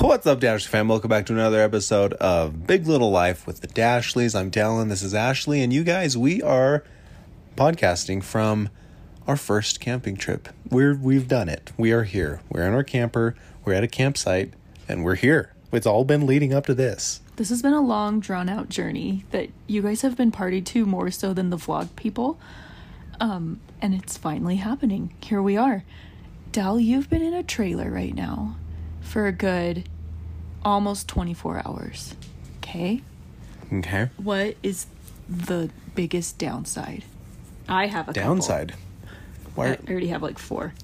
What's 0.00 0.28
up, 0.28 0.38
Dash 0.38 0.64
fam? 0.64 0.86
Welcome 0.86 1.08
back 1.08 1.26
to 1.26 1.32
another 1.32 1.60
episode 1.60 2.12
of 2.14 2.68
Big 2.68 2.86
Little 2.86 3.10
Life 3.10 3.48
with 3.48 3.62
the 3.62 3.66
Dashleys. 3.66 4.38
I'm 4.38 4.48
Dallin. 4.48 4.90
This 4.90 5.02
is 5.02 5.12
Ashley, 5.12 5.60
and 5.60 5.72
you 5.72 5.82
guys, 5.82 6.16
we 6.16 6.40
are 6.40 6.84
podcasting 7.56 8.22
from 8.22 8.68
our 9.26 9.36
first 9.36 9.80
camping 9.80 10.16
trip. 10.16 10.50
We're 10.70 10.94
we've 10.94 11.26
done 11.26 11.48
it. 11.48 11.72
We 11.76 11.90
are 11.90 12.04
here. 12.04 12.40
We're 12.48 12.64
in 12.68 12.74
our 12.74 12.84
camper. 12.84 13.34
We're 13.64 13.72
at 13.72 13.82
a 13.82 13.88
campsite, 13.88 14.54
and 14.88 15.04
we're 15.04 15.16
here. 15.16 15.52
It's 15.72 15.86
all 15.86 16.04
been 16.04 16.26
leading 16.26 16.54
up 16.54 16.66
to 16.66 16.74
this. 16.74 17.20
This 17.34 17.48
has 17.48 17.60
been 17.60 17.74
a 17.74 17.82
long, 17.82 18.20
drawn 18.20 18.48
out 18.48 18.68
journey 18.68 19.24
that 19.32 19.50
you 19.66 19.82
guys 19.82 20.02
have 20.02 20.16
been 20.16 20.30
party 20.30 20.62
to 20.62 20.86
more 20.86 21.10
so 21.10 21.34
than 21.34 21.50
the 21.50 21.56
vlog 21.56 21.88
people. 21.96 22.38
Um, 23.18 23.58
and 23.82 23.94
it's 23.94 24.16
finally 24.16 24.56
happening. 24.56 25.12
Here 25.20 25.42
we 25.42 25.56
are. 25.56 25.82
Dal, 26.52 26.78
you've 26.78 27.10
been 27.10 27.22
in 27.22 27.34
a 27.34 27.42
trailer 27.42 27.90
right 27.90 28.14
now 28.14 28.54
for 29.08 29.26
a 29.26 29.32
good 29.32 29.88
almost 30.64 31.08
24 31.08 31.66
hours. 31.66 32.14
Okay? 32.58 33.02
Okay. 33.72 34.10
What 34.16 34.56
is 34.62 34.86
the 35.28 35.70
biggest 35.94 36.38
downside? 36.38 37.04
I 37.68 37.86
have 37.86 38.08
a 38.08 38.12
couple. 38.12 38.22
Downside. 38.22 38.74
Why? 39.54 39.72
I 39.72 39.78
already 39.90 40.08
have 40.08 40.22
like 40.22 40.38
four. 40.38 40.74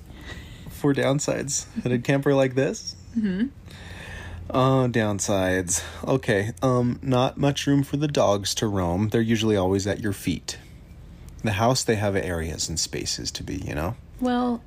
Four 0.70 0.94
downsides 0.94 1.66
at 1.84 1.92
a 1.92 1.98
camper 1.98 2.34
like 2.34 2.54
this. 2.54 2.96
Mm-hmm. 3.16 3.46
Uh, 4.50 4.88
downsides. 4.88 5.82
Okay. 6.06 6.52
Um, 6.62 6.98
not 7.02 7.38
much 7.38 7.66
room 7.66 7.82
for 7.82 7.96
the 7.96 8.08
dogs 8.08 8.54
to 8.56 8.66
roam. 8.66 9.08
They're 9.08 9.22
usually 9.22 9.56
always 9.56 9.86
at 9.86 10.00
your 10.00 10.12
feet. 10.12 10.58
The 11.42 11.52
house, 11.52 11.82
they 11.82 11.96
have 11.96 12.16
areas 12.16 12.68
and 12.68 12.78
spaces 12.78 13.30
to 13.32 13.42
be. 13.42 13.56
You 13.56 13.74
know. 13.74 13.96
Well, 14.20 14.62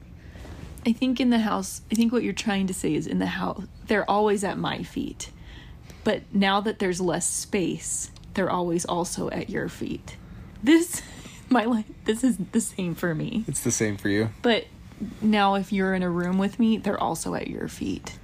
I 0.88 0.94
think 0.94 1.20
in 1.20 1.32
the 1.32 1.40
house, 1.40 1.82
I 1.91 1.96
think 1.96 2.14
what 2.14 2.23
you're 2.23 2.32
trying 2.32 2.68
to 2.68 2.73
say 2.73 2.96
is 2.96 3.08
in 3.08 3.20
the 3.20 3.26
house, 3.26 3.62
they're 3.88 4.09
always 4.09 4.46
at 4.46 4.58
my 4.58 4.84
feet. 4.84 5.32
But 6.05 6.22
now 6.32 6.62
that 6.62 6.80
there's 6.80 7.02
less 7.02 7.27
space, 7.27 8.10
they're 8.35 8.49
always 8.49 8.85
also 8.85 9.30
at 9.32 9.49
your 9.49 9.68
feet. 9.68 10.15
This, 10.63 11.02
my 11.49 11.65
life, 11.65 11.84
this 12.05 12.24
is 12.24 12.38
the 12.54 12.62
same 12.62 12.96
for 12.96 13.13
me. 13.13 13.43
It's 13.49 13.65
the 13.65 13.71
same 13.71 13.98
for 13.98 14.08
you. 14.08 14.30
But 14.41 14.68
now 15.21 15.55
if 15.55 15.74
you're 15.74 15.93
in 15.93 16.04
a 16.04 16.10
room 16.10 16.38
with 16.38 16.58
me, 16.58 16.77
they're 16.77 16.98
also 16.98 17.35
at 17.35 17.49
your 17.49 17.68
feet. 17.68 18.18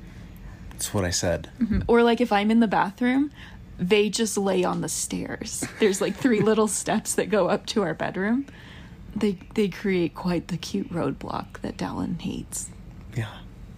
That's 0.70 0.94
what 0.94 1.04
I 1.04 1.10
said. 1.10 1.50
Mm-hmm. 1.60 1.82
Or 1.88 2.02
like 2.02 2.22
if 2.22 2.32
I'm 2.32 2.50
in 2.50 2.62
the 2.62 2.68
bathroom, 2.68 3.34
they 3.78 4.08
just 4.08 4.38
lay 4.38 4.64
on 4.64 4.80
the 4.80 4.88
stairs. 4.88 5.66
There's 5.82 6.00
like 6.00 6.16
three 6.16 6.40
little 6.50 6.70
steps 6.70 7.14
that 7.16 7.30
go 7.30 7.50
up 7.50 7.66
to 7.68 7.84
our 7.84 7.94
bedroom. 7.94 8.46
They 9.16 9.38
they 9.54 9.68
create 9.68 10.16
quite 10.16 10.48
the 10.48 10.58
cute 10.58 10.92
roadblock 10.92 11.62
that 11.62 11.78
Dallin 11.78 12.20
hates. 12.22 12.70
Yeah, 13.16 13.30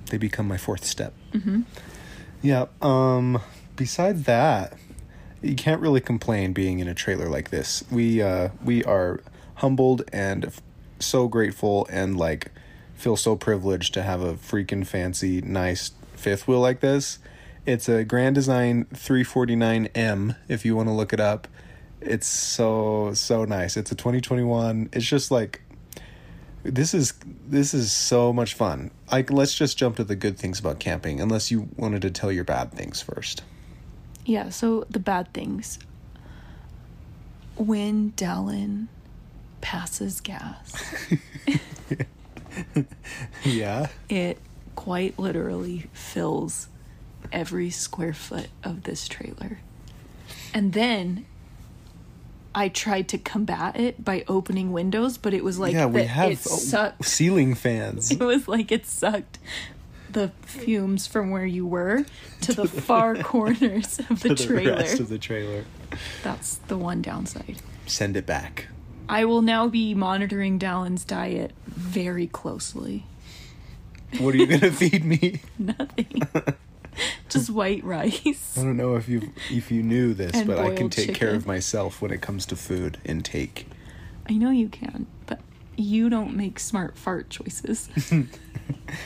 they 0.09 0.17
become 0.17 0.47
my 0.47 0.58
fourth 0.58 0.86
step. 0.86 1.14
Mm-hmm. 1.33 1.61
Yeah. 2.41 2.66
Um. 2.81 3.41
Besides 3.75 4.23
that, 4.23 4.73
you 5.41 5.56
can't 5.56 5.81
really 5.81 6.00
complain 6.00 6.53
being 6.53 6.80
in 6.80 6.88
a 6.88 6.94
trailer 6.94 7.28
like 7.28 7.50
this. 7.50 7.83
We 7.91 8.22
uh 8.22 8.50
we 8.63 8.83
are 8.86 9.19
humbled 9.56 10.03
and 10.13 10.45
f- 10.45 10.61
so 11.00 11.28
grateful 11.28 11.86
and 11.89 12.17
like 12.17 12.52
feel 12.94 13.17
so 13.17 13.36
privileged 13.36 13.94
to 13.95 14.03
have 14.03 14.22
a 14.22 14.36
freaking 14.36 14.88
fancy 14.88 15.41
nice 15.41 15.91
fifth 16.13 16.47
wheel 16.47 16.61
like 16.61 16.80
this. 16.80 17.19
It's 17.66 17.89
a 17.89 18.03
Grand 18.06 18.36
Design 18.36 18.86
349M 18.94 20.36
if 20.47 20.66
you 20.66 20.75
want 20.75 20.88
to 20.88 20.94
look 20.94 21.11
it 21.13 21.19
up. 21.19 21.47
It's 22.01 22.27
so 22.27 23.11
so 23.13 23.45
nice. 23.45 23.77
It's 23.77 23.91
a 23.91 23.95
2021. 23.95 24.89
It's 24.93 25.05
just 25.05 25.31
like 25.31 25.61
this 26.63 26.93
is 26.93 27.13
this 27.47 27.73
is 27.73 27.91
so 27.91 28.31
much 28.33 28.53
fun. 28.53 28.91
Like 29.11 29.31
let's 29.31 29.55
just 29.55 29.77
jump 29.77 29.95
to 29.97 30.03
the 30.03 30.16
good 30.16 30.38
things 30.38 30.59
about 30.59 30.79
camping 30.79 31.19
unless 31.21 31.51
you 31.51 31.69
wanted 31.75 32.01
to 32.03 32.11
tell 32.11 32.31
your 32.31 32.43
bad 32.43 32.71
things 32.71 33.01
first. 33.01 33.43
Yeah, 34.25 34.49
so 34.49 34.85
the 34.89 34.99
bad 34.99 35.33
things. 35.33 35.79
When 37.57 38.11
Dallin 38.13 38.88
passes 39.61 40.19
gas, 40.19 40.75
Yeah. 43.44 43.88
it 44.09 44.39
quite 44.75 45.17
literally 45.17 45.88
fills 45.94 46.67
every 47.31 47.69
square 47.69 48.13
foot 48.13 48.47
of 48.63 48.84
this 48.84 49.07
trailer. 49.07 49.59
And 50.53 50.73
then 50.73 51.25
I 52.57 52.69
tried 52.69 53.09
to 53.09 53.17
combat 53.17 53.77
it 53.77 54.03
by 54.03 54.23
opening 54.29 54.71
windows, 54.71 55.17
but 55.17 55.33
it 55.33 55.43
was 55.43 55.59
like 55.59 55.73
yeah, 55.73 55.85
we 55.85 56.01
the- 56.01 56.07
have 56.07 56.47
oh, 56.49 56.93
ceiling 57.01 57.53
fans. 57.53 58.09
It 58.09 58.21
was 58.21 58.47
like 58.47 58.71
it 58.71 58.85
sucked 58.85 59.39
the 60.09 60.31
fumes 60.43 61.05
from 61.05 61.29
where 61.31 61.45
you 61.45 61.67
were 61.67 62.05
to 62.41 62.53
the 62.53 62.67
far 62.67 63.16
corners 63.23 63.99
of 64.09 64.21
the 64.21 64.33
to 64.33 64.47
trailer. 64.47 64.71
The 64.71 64.77
rest 64.77 64.99
of 65.01 65.09
the 65.09 65.19
trailer. 65.19 65.66
That's 66.23 66.55
the 66.55 66.77
one 66.77 67.01
downside. 67.01 67.57
Send 67.85 68.16
it 68.16 68.25
back. 68.25 68.67
I 69.09 69.25
will 69.25 69.41
now 69.41 69.67
be 69.67 69.93
monitoring 69.93 70.57
Dallin's 70.57 71.03
diet 71.03 71.51
very 71.67 72.27
closely. 72.27 73.05
What 74.17 74.33
are 74.33 74.37
you 74.37 74.47
gonna 74.47 74.72
feed 74.72 75.03
me? 75.03 75.41
Nothing. 75.59 76.22
Just 77.29 77.50
white 77.50 77.83
rice. 77.83 78.57
I 78.57 78.61
don't 78.63 78.78
know 78.78 78.95
if 78.95 79.07
you 79.09 79.31
if 79.51 79.72
you 79.72 79.83
knew 79.83 80.13
this, 80.13 80.33
And 80.33 80.47
but 80.47 80.59
I 80.59 80.69
can 80.69 80.75
boiled 80.88 80.91
take 80.94 81.07
care 81.07 81.13
chicken. 81.29 81.35
of 81.35 81.47
myself 81.47 82.01
when 82.01 82.11
it 82.11 82.22
comes 82.22 82.45
to 82.47 82.56
food 82.56 82.97
intake. 83.03 83.67
I 84.29 84.33
know 84.33 84.50
you 84.50 84.69
can, 84.69 85.07
but 85.28 85.39
you 85.75 86.09
don't 86.09 86.35
make 86.35 86.59
smart 86.59 86.97
fart 86.97 87.29
choices. 87.29 87.89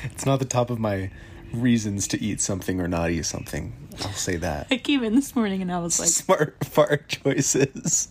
It's 0.06 0.26
not 0.26 0.40
the 0.40 0.46
top 0.46 0.70
of 0.70 0.80
my 0.80 1.10
reasons 1.54 2.08
to 2.10 2.22
eat 2.22 2.40
something 2.42 2.80
or 2.80 2.88
not 2.88 3.12
eat 3.12 3.26
something. 3.26 3.74
I'll 4.04 4.12
say 4.14 4.36
that. 4.38 4.68
I 4.72 4.78
came 4.78 5.04
in 5.04 5.16
this 5.16 5.36
morning 5.36 5.62
and 5.62 5.72
I 5.72 5.80
was 5.80 6.00
like, 6.00 6.10
Smart 6.10 6.64
fart 6.66 7.08
choices. 7.08 8.10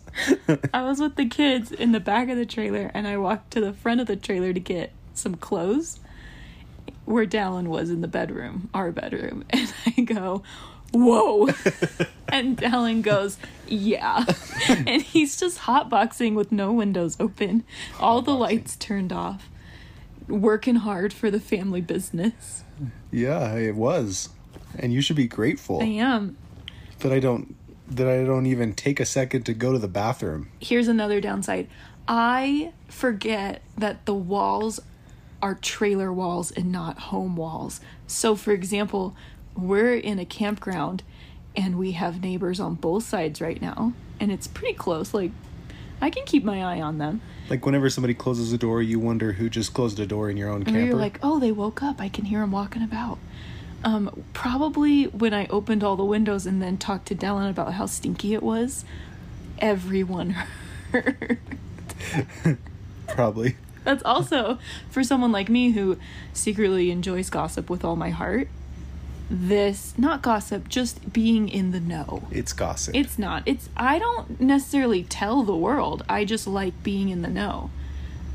I 0.75 0.83
was 0.83 1.01
with 1.01 1.17
the 1.17 1.27
kids 1.27 1.71
in 1.73 1.93
the 1.93 2.01
back 2.01 2.29
of 2.29 2.37
the 2.37 2.47
trailer 2.47 2.91
and 2.95 3.07
I 3.07 3.17
walked 3.17 3.51
to 3.53 3.61
the 3.61 3.73
front 3.73 4.01
of 4.01 4.07
the 4.07 4.17
trailer 4.17 4.53
to 4.53 4.61
get 4.61 4.93
some 5.15 5.35
clothes 5.37 6.01
where 7.09 7.27
Dallin 7.27 7.69
was 7.69 7.89
in 7.91 8.01
the 8.03 8.09
bedroom, 8.09 8.69
our 8.75 8.93
bedroom. 8.93 9.45
And 9.53 9.73
I 9.87 10.01
go, 10.03 10.43
Whoa. 10.93 11.49
and 12.29 12.57
Dallin 12.57 13.03
goes, 13.03 13.39
Yeah. 13.67 14.25
and 14.69 15.03
he's 15.03 15.39
just 15.39 15.61
hotboxing 15.61 16.35
with 16.35 16.53
no 16.53 16.73
windows 16.73 17.17
open, 17.19 17.65
all 17.99 18.23
the 18.23 18.35
lights 18.35 18.77
turned 18.77 19.13
off, 19.13 19.49
working 20.29 20.77
hard 20.77 21.13
for 21.13 21.31
the 21.31 21.41
family 21.41 21.81
business. 21.81 22.65
yeah, 23.11 23.55
it 23.55 23.75
was. 23.75 24.29
And 24.79 24.93
you 24.93 25.01
should 25.01 25.17
be 25.17 25.27
grateful 25.27 25.81
I 25.83 25.87
am. 25.87 26.37
that 27.01 27.13
I 27.13 27.21
don't 27.21 27.55
that 27.91 28.07
I 28.07 28.23
don't 28.23 28.45
even 28.45 28.75
take 28.75 29.01
a 29.01 29.07
second 29.07 29.45
to 29.47 29.55
go 29.55 29.73
to 29.73 29.79
the 29.79 29.89
bathroom. 29.89 30.51
here's 30.61 30.89
another 30.89 31.23
downside. 31.23 31.69
I 32.07 32.73
forget 32.89 33.63
that 33.79 34.05
the 34.05 34.15
walls 34.15 34.79
are 35.41 35.55
trailer 35.55 36.13
walls 36.13 36.51
and 36.51 36.73
not 36.73 36.99
home 36.99 37.37
walls. 37.37 37.81
So, 38.07 38.35
for 38.35 38.53
example, 38.53 39.15
we're 39.57 39.95
in 39.95 40.19
a 40.19 40.25
campground 40.25 41.03
and 41.57 41.79
we 41.79 41.93
have 41.93 42.23
neighbors 42.23 42.61
on 42.61 42.75
both 42.75 43.05
sides 43.05 43.41
right 43.41 43.61
now, 43.61 43.93
and 44.21 44.31
it's 44.31 44.47
pretty 44.47 44.75
close. 44.75 45.13
Like, 45.13 45.33
I 46.01 46.11
can 46.11 46.25
keep 46.25 46.45
my 46.45 46.63
eye 46.63 46.81
on 46.81 46.99
them. 46.99 47.21
Like 47.51 47.65
whenever 47.67 47.91
somebody 47.91 48.15
closes 48.15 48.53
a 48.53 48.59
door, 48.59 48.83
you 48.83 49.01
wonder 49.01 49.33
who 49.33 49.49
just 49.49 49.75
closed 49.75 49.99
a 49.99 50.07
door 50.07 50.31
in 50.31 50.37
your 50.37 50.51
own 50.51 50.65
camper. 50.65 50.81
you're 50.81 50.95
like, 50.95 51.19
oh, 51.23 51.39
they 51.41 51.51
woke 51.51 51.83
up. 51.83 52.01
I 52.01 52.09
can 52.09 52.27
hear 52.27 52.41
them 52.41 52.53
walking 52.53 52.83
about. 52.83 53.19
Um, 53.85 54.25
probably 54.33 55.05
when 55.05 55.33
I 55.33 55.47
opened 55.47 55.83
all 55.83 55.97
the 55.97 56.05
windows 56.05 56.47
and 56.47 56.61
then 56.61 56.79
talked 56.79 57.07
to 57.09 57.15
Dallin 57.15 57.49
about 57.51 57.75
how 57.75 57.87
stinky 57.87 58.35
it 58.35 58.43
was, 58.43 58.85
everyone 59.59 60.31
heard. 60.93 61.39
Probably. 63.09 63.57
That's 63.89 64.05
also 64.05 64.59
for 64.91 65.03
someone 65.03 65.33
like 65.33 65.49
me 65.49 65.71
who 65.71 65.97
secretly 66.35 66.91
enjoys 66.91 67.31
gossip 67.31 67.71
with 67.71 67.87
all 67.87 67.97
my 67.97 68.11
heart. 68.11 68.49
This, 69.31 69.95
not 69.97 70.21
gossip, 70.21 70.69
just 70.69 71.11
being 71.11 71.49
in 71.49 71.71
the 71.71 71.81
know. 71.81 72.25
It's 72.31 72.53
gossip. 72.53 72.95
It's 72.95 73.19
not. 73.19 73.45
It's 73.47 73.71
I 73.79 73.99
don't 73.99 74.39
necessarily 74.43 75.05
tell 75.05 75.43
the 75.43 75.57
world. 75.57 76.05
I 76.07 76.27
just 76.27 76.47
like 76.47 76.83
being 76.83 77.09
in 77.09 77.23
the 77.23 77.31
know. 77.31 77.71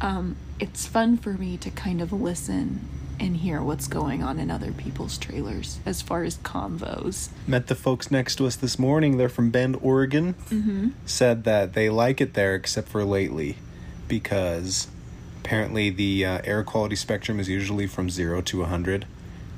Um, 0.01 0.37
it's 0.59 0.87
fun 0.87 1.17
for 1.17 1.33
me 1.33 1.57
to 1.57 1.69
kind 1.69 2.01
of 2.01 2.11
listen 2.11 2.89
and 3.19 3.37
hear 3.37 3.61
what's 3.61 3.87
going 3.87 4.23
on 4.23 4.39
in 4.39 4.49
other 4.49 4.71
people's 4.71 5.19
trailers 5.19 5.77
as 5.85 6.01
far 6.01 6.23
as 6.23 6.37
convos. 6.37 7.29
Met 7.45 7.67
the 7.67 7.75
folks 7.75 8.09
next 8.09 8.37
to 8.37 8.47
us 8.47 8.55
this 8.55 8.79
morning. 8.79 9.17
They're 9.17 9.29
from 9.29 9.51
Bend, 9.51 9.77
Oregon. 9.83 10.33
Mm-hmm. 10.49 10.89
Said 11.05 11.43
that 11.43 11.73
they 11.73 11.91
like 11.91 12.21
it 12.21 12.33
there 12.33 12.55
except 12.55 12.89
for 12.89 13.05
lately 13.05 13.57
because 14.07 14.87
apparently 15.47 15.89
the 15.89 16.25
uh, 16.25 16.41
air 16.45 16.63
quality 16.63 16.95
spectrum 16.95 17.37
is 17.37 17.49
usually 17.49 17.85
from 17.85 18.09
0 18.09 18.41
to 18.41 18.59
100. 18.59 19.05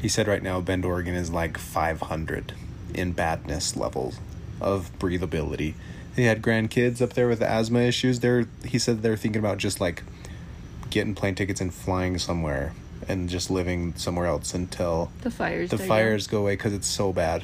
He 0.02 0.10
said 0.10 0.28
right 0.28 0.42
now 0.42 0.60
Bend, 0.60 0.84
Oregon 0.84 1.14
is 1.14 1.30
like 1.30 1.58
500 1.60 2.54
in 2.96 3.12
badness 3.12 3.76
level 3.76 4.14
of 4.60 4.90
breathability. 4.98 5.76
They 6.16 6.24
had 6.24 6.42
grandkids 6.42 7.02
up 7.02 7.14
there 7.14 7.28
with 7.28 7.42
asthma 7.42 7.80
issues. 7.82 8.22
They're 8.22 8.48
he 8.64 8.80
said 8.80 9.04
they're 9.04 9.18
thinking 9.18 9.40
about 9.40 9.58
just 9.60 9.80
like 9.80 10.02
getting 10.90 11.14
plane 11.14 11.36
tickets 11.36 11.62
and 11.62 11.72
flying 11.74 12.18
somewhere 12.18 12.74
and 13.08 13.30
just 13.30 13.52
living 13.52 13.94
somewhere 13.96 14.26
else 14.26 14.54
until 14.56 15.12
The 15.22 15.30
fires. 15.30 15.70
the 15.70 15.78
die 15.78 15.82
down. 15.82 15.88
fires 15.90 16.28
go 16.28 16.40
away 16.40 16.54
because 16.54 16.74
it's 16.74 16.88
so 16.88 17.14
bad. 17.14 17.44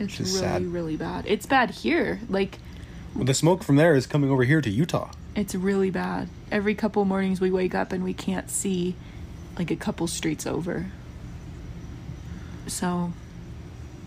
It's 0.00 0.18
is 0.18 0.30
really, 0.32 0.40
sad. 0.40 0.62
really 0.64 0.96
bad. 0.96 1.24
It's 1.28 1.46
bad 1.46 1.70
here. 1.70 2.18
Like, 2.28 2.58
The 3.14 3.34
smoke 3.34 3.62
from 3.62 3.76
there 3.76 3.94
is 3.94 4.06
coming 4.06 4.30
over 4.30 4.42
here 4.44 4.60
to 4.62 4.70
Utah. 4.70 5.10
It's 5.34 5.54
really 5.54 5.90
bad. 5.90 6.28
Every 6.50 6.74
couple 6.74 7.04
mornings 7.04 7.40
we 7.40 7.50
wake 7.50 7.74
up 7.74 7.92
and 7.92 8.04
we 8.04 8.14
can't 8.14 8.50
see 8.50 8.94
like 9.58 9.70
a 9.70 9.76
couple 9.76 10.06
streets 10.06 10.46
over. 10.46 10.86
So, 12.66 13.12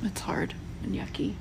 it's 0.03 0.21
hard 0.21 0.53
and 0.83 0.95
yucky. 0.95 1.33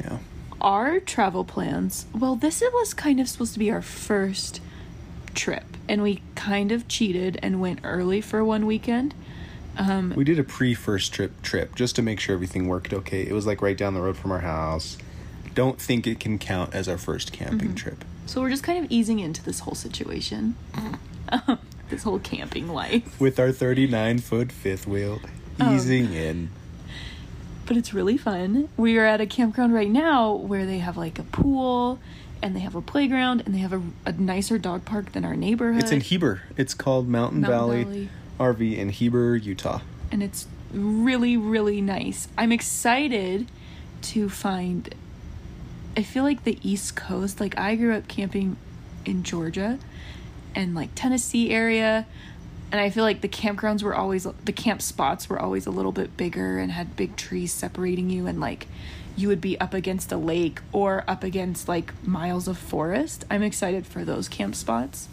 Yeah. 0.00 0.18
Our 0.60 1.00
travel 1.00 1.44
plans, 1.44 2.06
well, 2.14 2.36
this 2.36 2.60
was 2.60 2.94
kind 2.94 3.20
of 3.20 3.28
supposed 3.28 3.52
to 3.54 3.58
be 3.58 3.70
our 3.70 3.82
first 3.82 4.60
trip, 5.34 5.64
and 5.88 6.02
we 6.02 6.22
kind 6.36 6.70
of 6.70 6.86
cheated 6.86 7.38
and 7.42 7.60
went 7.60 7.80
early 7.82 8.20
for 8.20 8.44
one 8.44 8.64
weekend. 8.66 9.14
Um, 9.76 10.12
We 10.14 10.24
did 10.24 10.38
a 10.38 10.44
pre 10.44 10.74
first 10.74 11.12
trip 11.12 11.42
trip 11.42 11.74
just 11.74 11.96
to 11.96 12.02
make 12.02 12.20
sure 12.20 12.34
everything 12.34 12.68
worked 12.68 12.92
okay. 12.92 13.22
It 13.26 13.32
was 13.32 13.46
like 13.46 13.60
right 13.60 13.76
down 13.76 13.94
the 13.94 14.02
road 14.02 14.16
from 14.16 14.30
our 14.30 14.40
house. 14.40 14.98
Don't 15.54 15.80
think 15.80 16.06
it 16.06 16.20
can 16.20 16.38
count 16.38 16.74
as 16.74 16.88
our 16.88 16.98
first 16.98 17.32
camping 17.32 17.68
Mm-hmm. 17.68 17.74
trip. 17.76 18.04
So 18.26 18.40
we're 18.40 18.50
just 18.50 18.62
kind 18.62 18.82
of 18.84 18.90
easing 18.90 19.18
into 19.18 19.42
this 19.44 19.60
whole 19.60 19.74
situation, 19.74 20.54
this 21.90 22.02
whole 22.04 22.18
camping 22.18 22.68
life. 22.68 23.20
With 23.20 23.38
our 23.38 23.52
39 23.52 24.18
foot 24.18 24.52
fifth 24.52 24.86
wheel 24.86 25.20
Um, 25.60 25.74
easing 25.74 26.12
in. 26.12 26.50
but 27.66 27.76
it's 27.76 27.92
really 27.94 28.16
fun. 28.16 28.68
We 28.76 28.98
are 28.98 29.06
at 29.06 29.20
a 29.20 29.26
campground 29.26 29.74
right 29.74 29.90
now 29.90 30.32
where 30.32 30.64
they 30.66 30.78
have 30.78 30.96
like 30.96 31.18
a 31.18 31.22
pool 31.24 31.98
and 32.42 32.56
they 32.56 32.60
have 32.60 32.74
a 32.74 32.82
playground 32.82 33.42
and 33.46 33.54
they 33.54 33.58
have 33.60 33.72
a, 33.72 33.82
a 34.06 34.12
nicer 34.12 34.58
dog 34.58 34.84
park 34.84 35.12
than 35.12 35.24
our 35.24 35.36
neighborhood. 35.36 35.82
It's 35.82 35.92
in 35.92 36.00
Heber. 36.00 36.42
It's 36.56 36.74
called 36.74 37.08
Mountain, 37.08 37.42
Mountain 37.42 37.58
Valley, 37.58 37.84
Valley. 37.84 38.08
RV 38.40 38.76
in 38.78 38.88
Heber, 38.90 39.36
Utah. 39.36 39.80
and 40.10 40.22
it's 40.22 40.46
really 40.72 41.36
really 41.36 41.80
nice. 41.82 42.28
I'm 42.36 42.50
excited 42.50 43.48
to 44.02 44.28
find 44.30 44.92
I 45.96 46.02
feel 46.02 46.22
like 46.22 46.44
the 46.44 46.58
East 46.62 46.96
Coast, 46.96 47.40
like 47.40 47.58
I 47.58 47.76
grew 47.76 47.94
up 47.94 48.08
camping 48.08 48.56
in 49.04 49.22
Georgia 49.22 49.78
and 50.54 50.74
like 50.74 50.90
Tennessee 50.94 51.50
area 51.50 52.06
and 52.72 52.80
I 52.80 52.88
feel 52.88 53.04
like 53.04 53.20
the 53.20 53.28
campgrounds 53.28 53.82
were 53.82 53.94
always 53.94 54.26
the 54.44 54.52
camp 54.52 54.80
spots 54.80 55.28
were 55.28 55.38
always 55.38 55.66
a 55.66 55.70
little 55.70 55.92
bit 55.92 56.16
bigger 56.16 56.58
and 56.58 56.72
had 56.72 56.96
big 56.96 57.16
trees 57.16 57.52
separating 57.52 58.08
you 58.08 58.26
and 58.26 58.40
like 58.40 58.66
you 59.14 59.28
would 59.28 59.42
be 59.42 59.60
up 59.60 59.74
against 59.74 60.10
a 60.10 60.16
lake 60.16 60.60
or 60.72 61.04
up 61.06 61.22
against 61.22 61.68
like 61.68 61.92
miles 62.06 62.48
of 62.48 62.56
forest. 62.56 63.26
I'm 63.30 63.42
excited 63.42 63.86
for 63.86 64.06
those 64.06 64.26
camp 64.26 64.54
spots. 64.54 65.08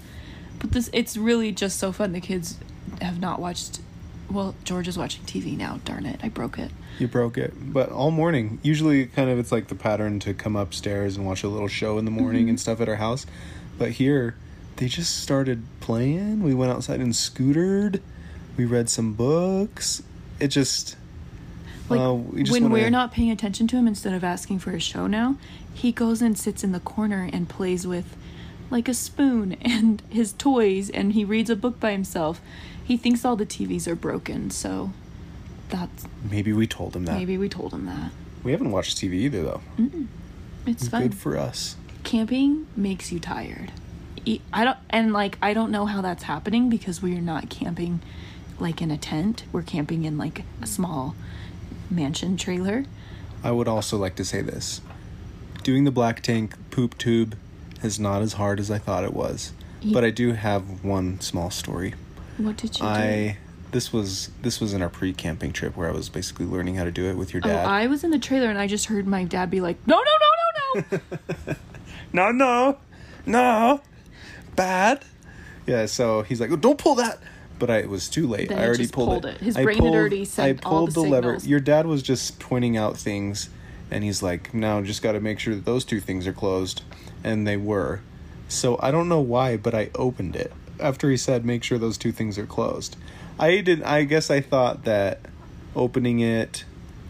But 0.59 0.71
this 0.71 0.89
it's 0.93 1.17
really 1.17 1.51
just 1.51 1.77
so 1.77 1.91
fun. 1.91 2.13
The 2.13 2.21
kids 2.21 2.57
have 3.01 3.19
not 3.19 3.41
watched 3.41 3.81
well, 4.31 4.55
George 4.63 4.87
is 4.87 4.97
watching 4.97 5.25
TV 5.25 5.57
now, 5.57 5.79
darn 5.83 6.05
it. 6.05 6.19
I 6.23 6.29
broke 6.29 6.57
it. 6.59 6.71
You 7.00 7.07
broke 7.07 7.38
it. 7.38 7.54
But 7.74 7.90
all 7.92 8.12
morning, 8.12 8.60
usually 8.62 9.06
kind 9.07 9.30
of 9.30 9.40
it's 9.40 9.51
like 9.51 9.68
the 9.68 9.75
pattern 9.75 10.19
to 10.22 10.34
come 10.34 10.56
upstairs 10.56 11.16
and 11.18 11.25
watch 11.25 11.44
a 11.44 11.48
little 11.48 11.68
show 11.68 11.98
in 11.98 12.06
the 12.06 12.12
morning 12.12 12.44
Mm-hmm. 12.44 12.50
and 12.50 12.60
stuff 12.60 12.81
at 12.81 12.90
our 12.90 12.96
house. 12.98 13.25
But 13.78 13.92
here, 13.92 14.36
they 14.75 14.88
just 14.88 15.18
started 15.24 15.63
playing. 15.80 16.44
We 16.44 16.54
went 16.54 16.72
outside 16.72 17.00
and 17.00 17.13
scootered. 17.13 18.01
We 18.57 18.66
read 18.66 18.90
some 18.90 19.13
books. 19.13 20.04
It 20.40 20.50
just. 20.50 20.98
Like 21.90 22.00
uh, 22.01 22.13
we 22.13 22.44
just 22.44 22.51
when 22.51 22.63
wanna- 22.63 22.74
we're 22.75 22.90
not 22.92 23.12
paying 23.12 23.31
attention 23.31 23.68
to 23.69 23.75
him 23.78 23.88
instead 23.88 24.13
of 24.13 24.24
asking 24.24 24.60
for 24.60 24.72
a 24.72 24.80
show 24.80 25.07
now, 25.07 25.38
he 25.74 25.92
goes 25.92 26.22
and 26.22 26.38
sits 26.38 26.63
in 26.63 26.72
the 26.72 26.80
corner 26.80 27.28
and 27.34 27.50
plays 27.50 27.88
with 27.88 28.16
like 28.69 28.88
a 28.88 28.94
spoon 28.94 29.54
and 29.62 30.04
his 30.10 30.34
toys 30.34 30.90
and 30.92 31.13
he 31.13 31.24
reads 31.25 31.50
a 31.50 31.56
book 31.56 31.80
by 31.80 31.92
himself. 31.92 32.42
He 32.84 32.96
thinks 32.98 33.25
all 33.25 33.36
the 33.36 33.46
TVs 33.46 33.88
are 33.88 33.96
broken, 33.96 34.51
so 34.51 34.92
that's 35.69 36.06
Maybe 36.30 36.51
we 36.54 36.68
told 36.68 36.95
him 36.95 37.06
that. 37.06 37.13
maybe 37.18 37.38
we 37.38 37.50
told 37.50 37.74
him 37.74 37.86
that. 37.86 38.12
We 38.44 38.51
haven't 38.51 38.71
watched 38.71 38.98
TV 38.98 39.13
either, 39.13 39.44
though. 39.44 39.62
It's 40.66 40.88
fun. 40.88 41.01
Good 41.04 41.16
for 41.16 41.38
us. 41.38 41.75
camping 42.04 42.68
makes 42.75 43.12
you 43.12 43.19
tired. 43.19 43.71
I 44.54 44.63
don't 44.63 44.77
and 44.89 45.12
like 45.13 45.38
I 45.42 45.54
don't 45.54 45.71
know 45.71 45.86
how 45.88 46.01
that's 46.01 46.24
happening 46.24 46.69
because 46.69 47.01
we 47.01 47.16
are 47.18 47.21
not 47.21 47.50
camping 47.50 48.01
like 48.60 48.81
in 48.81 48.92
a 48.92 48.98
tent. 48.98 49.44
We're 49.51 49.63
camping 49.63 50.04
in 50.06 50.18
like 50.18 50.44
a 50.62 50.68
small 50.68 51.16
mansion 51.89 52.38
trailer. 52.38 52.86
I 53.44 53.51
would 53.51 53.68
also 53.68 53.98
like 53.98 54.15
to 54.18 54.25
say 54.25 54.42
this. 54.42 54.81
Doing 55.63 55.83
the 55.86 55.92
black 55.92 56.22
tank 56.22 56.56
poop 56.72 56.98
tube 56.98 57.36
is 57.81 58.00
not 58.00 58.22
as 58.22 58.33
hard 58.33 58.60
as 58.60 58.69
I 58.69 58.77
thought 58.77 59.04
it 59.04 59.13
was. 59.13 59.54
Ye- 59.81 59.94
But 59.94 60.04
I 60.04 60.10
do 60.12 60.33
have 60.33 60.83
one 60.83 61.19
small 61.22 61.50
story. 61.50 61.95
What 62.38 62.57
did 62.57 62.75
you 62.77 62.86
do? 62.86 62.92
I 63.69 63.71
this 63.71 63.94
was 63.94 64.30
this 64.42 64.60
was 64.60 64.74
in 64.74 64.81
our 64.81 64.89
pre-camping 64.89 65.54
trip 65.54 65.75
where 65.77 65.88
I 65.89 65.92
was 65.92 66.10
basically 66.10 66.45
learning 66.45 66.75
how 66.75 66.83
to 66.83 66.92
do 66.92 67.06
it 67.06 67.16
with 67.18 67.33
your 67.33 67.42
Oh, 67.45 67.48
dad. 67.48 67.66
I 67.68 67.88
was 67.88 68.04
in 68.04 68.12
the 68.12 68.19
trailer 68.19 68.50
and 68.50 68.57
I 68.60 68.68
just 68.68 68.86
heard 68.88 69.07
my 69.07 69.24
dad 69.24 69.50
be 69.50 69.62
like, 69.62 69.77
"No, 69.88 69.95
no, 69.98 70.04
no, 70.75 70.81
no, 70.81 71.00
no." 71.48 71.56
no, 72.13 72.31
no, 72.31 72.77
no, 73.25 73.81
bad. 74.56 75.06
Yeah, 75.68 75.86
so 75.86 76.24
he's 76.24 76.42
like, 76.42 76.51
oh, 76.51 76.56
"Don't 76.56 76.77
pull 76.77 76.95
that." 76.95 77.19
But 77.60 77.69
I, 77.69 77.77
it 77.80 77.89
was 77.89 78.07
too 78.07 78.25
late. 78.27 78.50
Then 78.50 78.57
I 78.57 78.66
already 78.66 78.83
just 78.83 78.94
pulled, 78.94 79.10
pulled 79.10 79.25
it. 79.25 79.36
it. 79.36 79.42
His 79.42 79.57
I 79.57 79.63
brain 79.63 79.75
had 79.77 79.81
pulled, 79.83 79.95
already 79.95 80.22
I 80.22 80.24
sent 80.24 80.65
all 80.65 80.72
pulled 80.80 80.89
the 80.89 80.94
the, 80.94 81.01
lever. 81.01 81.27
signals. 81.27 81.48
Your 81.48 81.60
dad 81.60 81.86
was 81.88 82.01
just 82.01 82.39
pointing 82.39 82.77
out 82.77 82.98
things, 82.98 83.50
and 83.92 84.04
he's 84.04 84.24
like, 84.24 84.54
"Now, 84.54 84.81
just 84.81 85.01
got 85.01 85.12
to 85.12 85.19
make 85.19 85.39
sure 85.39 85.54
that 85.56 85.65
those 85.65 85.86
two 85.86 86.00
things 86.00 86.25
are 86.25 86.33
closed," 86.33 86.81
and 87.24 87.45
they 87.45 87.57
were. 87.57 88.01
So 88.48 88.80
I 88.81 88.89
don't 88.92 89.10
know 89.10 89.19
why, 89.22 89.57
but 89.57 89.75
I 89.75 89.92
opened 89.94 90.36
it 90.36 90.51
after 90.80 91.10
he 91.12 91.18
said, 91.18 91.45
"Make 91.45 91.63
sure 91.63 91.77
those 91.77 91.98
two 91.98 92.12
things 92.12 92.39
are 92.39 92.48
closed." 92.48 92.95
I 93.39 93.62
did. 93.62 93.83
I 93.83 94.03
guess 94.03 94.30
I 94.30 94.41
thought 94.41 94.83
that 94.83 95.19
opening 95.75 96.19
it 96.19 96.65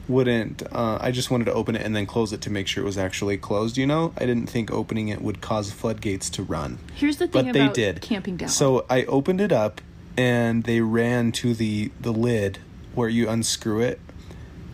wouldn't. 0.07 0.63
Uh, 0.71 0.97
I 0.99 1.11
just 1.11 1.29
wanted 1.31 1.45
to 1.45 1.53
open 1.53 1.75
it 1.75 1.85
and 1.85 1.95
then 1.95 2.05
close 2.05 2.33
it 2.33 2.41
to 2.41 2.49
make 2.49 2.67
sure 2.67 2.83
it 2.83 2.85
was 2.85 2.97
actually 2.97 3.37
closed. 3.37 3.77
You 3.77 3.85
know, 3.87 4.13
I 4.17 4.25
didn't 4.25 4.47
think 4.47 4.71
opening 4.71 5.07
it 5.09 5.21
would 5.21 5.39
cause 5.41 5.71
floodgates 5.71 6.29
to 6.31 6.43
run 6.43 6.79
Here's 6.95 7.17
the 7.17 7.27
thing 7.27 7.45
but 7.45 7.53
they 7.53 7.61
about 7.61 7.73
did 7.75 8.01
camping 8.01 8.37
down. 8.37 8.49
So 8.49 8.85
I 8.89 9.03
opened 9.05 9.39
it 9.39 9.51
up, 9.51 9.81
and 10.17 10.63
they 10.63 10.81
ran 10.81 11.31
to 11.33 11.53
the 11.53 11.91
the 11.99 12.11
lid 12.11 12.59
where 12.95 13.09
you 13.09 13.29
unscrew 13.29 13.81
it. 13.81 13.99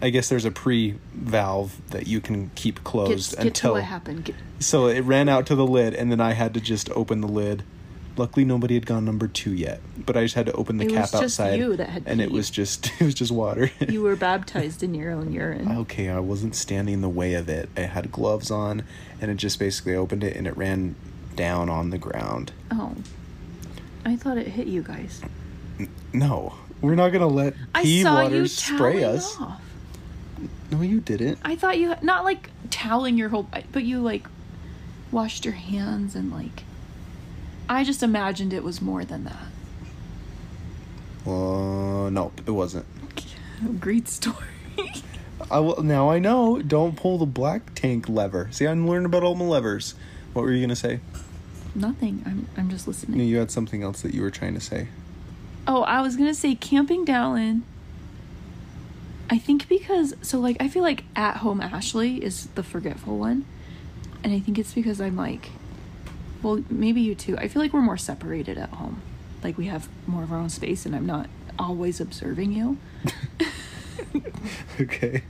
I 0.02 0.10
guess 0.10 0.30
there's 0.30 0.46
a 0.46 0.52
pre 0.52 0.96
valve 1.14 1.80
that 1.92 2.08
you 2.08 2.22
can 2.22 2.52
keep 2.56 2.76
get, 2.76 2.84
closed 2.84 3.32
get 3.32 3.42
to 3.42 3.48
until. 3.48 3.74
what 3.74 3.84
happened. 3.84 4.26
Get, 4.26 4.36
So 4.60 4.88
it 4.88 5.02
ran 5.02 5.30
out 5.30 5.46
to 5.48 5.56
the 5.56 5.66
lid, 5.66 5.94
and 5.94 6.12
then 6.12 6.22
I 6.22 6.34
had 6.34 6.54
to 6.54 6.62
just 6.62 6.90
open 6.92 7.22
the 7.22 7.28
lid. 7.28 7.64
Luckily, 8.18 8.46
nobody 8.46 8.76
had 8.76 8.86
gone 8.86 9.04
number 9.04 9.28
two 9.28 9.54
yet, 9.54 9.82
but 10.06 10.16
I 10.16 10.24
just 10.24 10.36
had 10.36 10.46
to 10.46 10.54
open 10.54 10.78
the 10.78 10.86
It 10.86 10.92
cap 10.92 11.02
was 11.02 11.12
just 11.12 11.40
outside, 11.40 11.60
you 11.60 11.76
that 11.76 11.90
had 11.90 12.04
and 12.06 12.22
it 12.22 12.32
was 12.32 12.50
just 12.50 12.88
it 13.02 13.06
was 13.06 13.14
just 13.14 13.32
water. 13.32 13.70
you 13.90 14.02
were 14.02 14.16
baptized 14.32 14.84
in 14.84 14.94
your 14.94 15.12
own 15.12 15.32
urine. 15.34 15.70
okay, 15.80 16.10
I 16.10 16.20
wasn't 16.20 16.56
standing 16.56 16.94
in 16.96 17.02
the 17.02 17.10
way 17.10 17.34
of 17.34 17.50
it. 17.50 17.70
I 17.76 17.82
had 17.82 18.12
gloves 18.12 18.50
on, 18.52 18.84
and 19.20 19.30
it 19.30 19.36
just 19.36 19.60
basically 19.60 19.96
opened 19.96 20.24
it, 20.24 20.36
and 20.38 20.48
it 20.48 20.56
ran 20.56 20.96
down 21.36 21.70
on 21.70 21.90
the 21.90 21.98
ground. 21.98 22.54
Oh. 22.72 22.96
I 24.06 24.16
thought 24.16 24.38
it 24.38 24.48
hit 24.48 24.68
you 24.68 24.82
guys. 24.84 25.22
No, 26.14 26.54
we're 26.80 26.96
not 26.96 27.10
gonna 27.10 27.28
let 27.28 27.54
I 27.74 27.84
saw 28.02 28.24
water 28.24 28.36
you 28.38 28.48
spray 28.48 29.04
us. 29.04 29.36
off. 29.42 29.62
No, 30.72 30.82
you 30.82 31.00
didn't. 31.02 31.40
I 31.44 31.56
thought 31.56 31.78
you 31.78 31.96
not 32.02 32.24
like 32.24 32.50
toweling 32.70 33.18
your 33.18 33.30
whole, 33.30 33.50
but 33.72 33.84
you 33.84 34.00
like 34.02 34.28
washed 35.12 35.44
your 35.44 35.54
hands 35.56 36.16
and 36.16 36.32
like. 36.32 36.64
I 37.68 37.84
just 37.84 38.04
imagined 38.04 38.54
it 38.54 38.64
was 38.64 38.82
more 38.82 39.04
than 39.06 39.24
that. 39.26 39.48
Uh, 41.26 42.10
no, 42.10 42.32
it 42.46 42.52
wasn't. 42.52 42.86
Great 43.80 44.08
story. 44.08 44.46
I 45.50 45.60
will, 45.60 45.82
now 45.84 46.10
I 46.10 46.20
know. 46.20 46.62
Don't 46.62 46.96
pull 46.96 47.18
the 47.18 47.26
black 47.26 47.74
tank 47.76 48.08
lever. 48.08 48.48
See, 48.52 48.66
I'm 48.68 48.88
learning 48.88 49.06
about 49.06 49.24
all 49.24 49.36
my 49.36 49.46
levers. 49.46 49.96
What 50.34 50.44
were 50.44 50.52
you 50.52 50.62
gonna 50.62 50.76
say? 50.76 51.00
Nothing. 51.74 52.22
I'm 52.26 52.48
I'm 52.58 52.70
just 52.70 52.88
No, 52.88 52.92
listening. 52.92 53.20
you 53.22 53.38
had 53.38 53.52
something 53.52 53.84
else 53.84 54.02
that 54.02 54.14
you 54.14 54.22
were 54.22 54.32
trying 54.32 54.54
to 54.54 54.60
say. 54.62 54.88
Oh, 55.68 55.82
I 55.84 56.02
was 56.02 56.16
gonna 56.16 56.34
say 56.36 56.56
camping 56.56 57.06
Dallin. 57.06 57.62
I 59.30 59.38
think 59.40 59.68
because 59.68 60.14
so 60.22 60.40
like 60.40 60.58
I 60.60 60.68
feel 60.68 60.84
like 60.84 61.04
at 61.16 61.38
home 61.38 61.60
Ashley 61.62 62.24
is 62.24 62.48
the 62.56 62.64
forgetful 62.64 63.18
one, 63.18 63.46
and 64.24 64.34
I 64.34 64.40
think 64.40 64.58
it's 64.60 64.74
because 64.74 65.02
I'm 65.02 65.16
like, 65.16 65.50
well 66.46 66.64
maybe 66.70 67.02
you 67.02 67.16
too. 67.16 67.36
I 67.38 67.48
feel 67.48 67.62
like 67.62 67.74
we're 67.74 67.82
more 67.82 67.98
separated 67.98 68.58
at 68.58 68.70
home, 68.70 69.02
like 69.44 69.58
we 69.58 69.66
have 69.66 69.90
more 70.06 70.24
of 70.24 70.32
our 70.32 70.38
own 70.38 70.50
space, 70.50 70.86
and 70.86 70.96
I'm 70.96 71.06
not 71.08 71.28
always 71.58 72.00
observing 72.00 72.54
you. 72.54 72.78
Okay. 74.80 75.24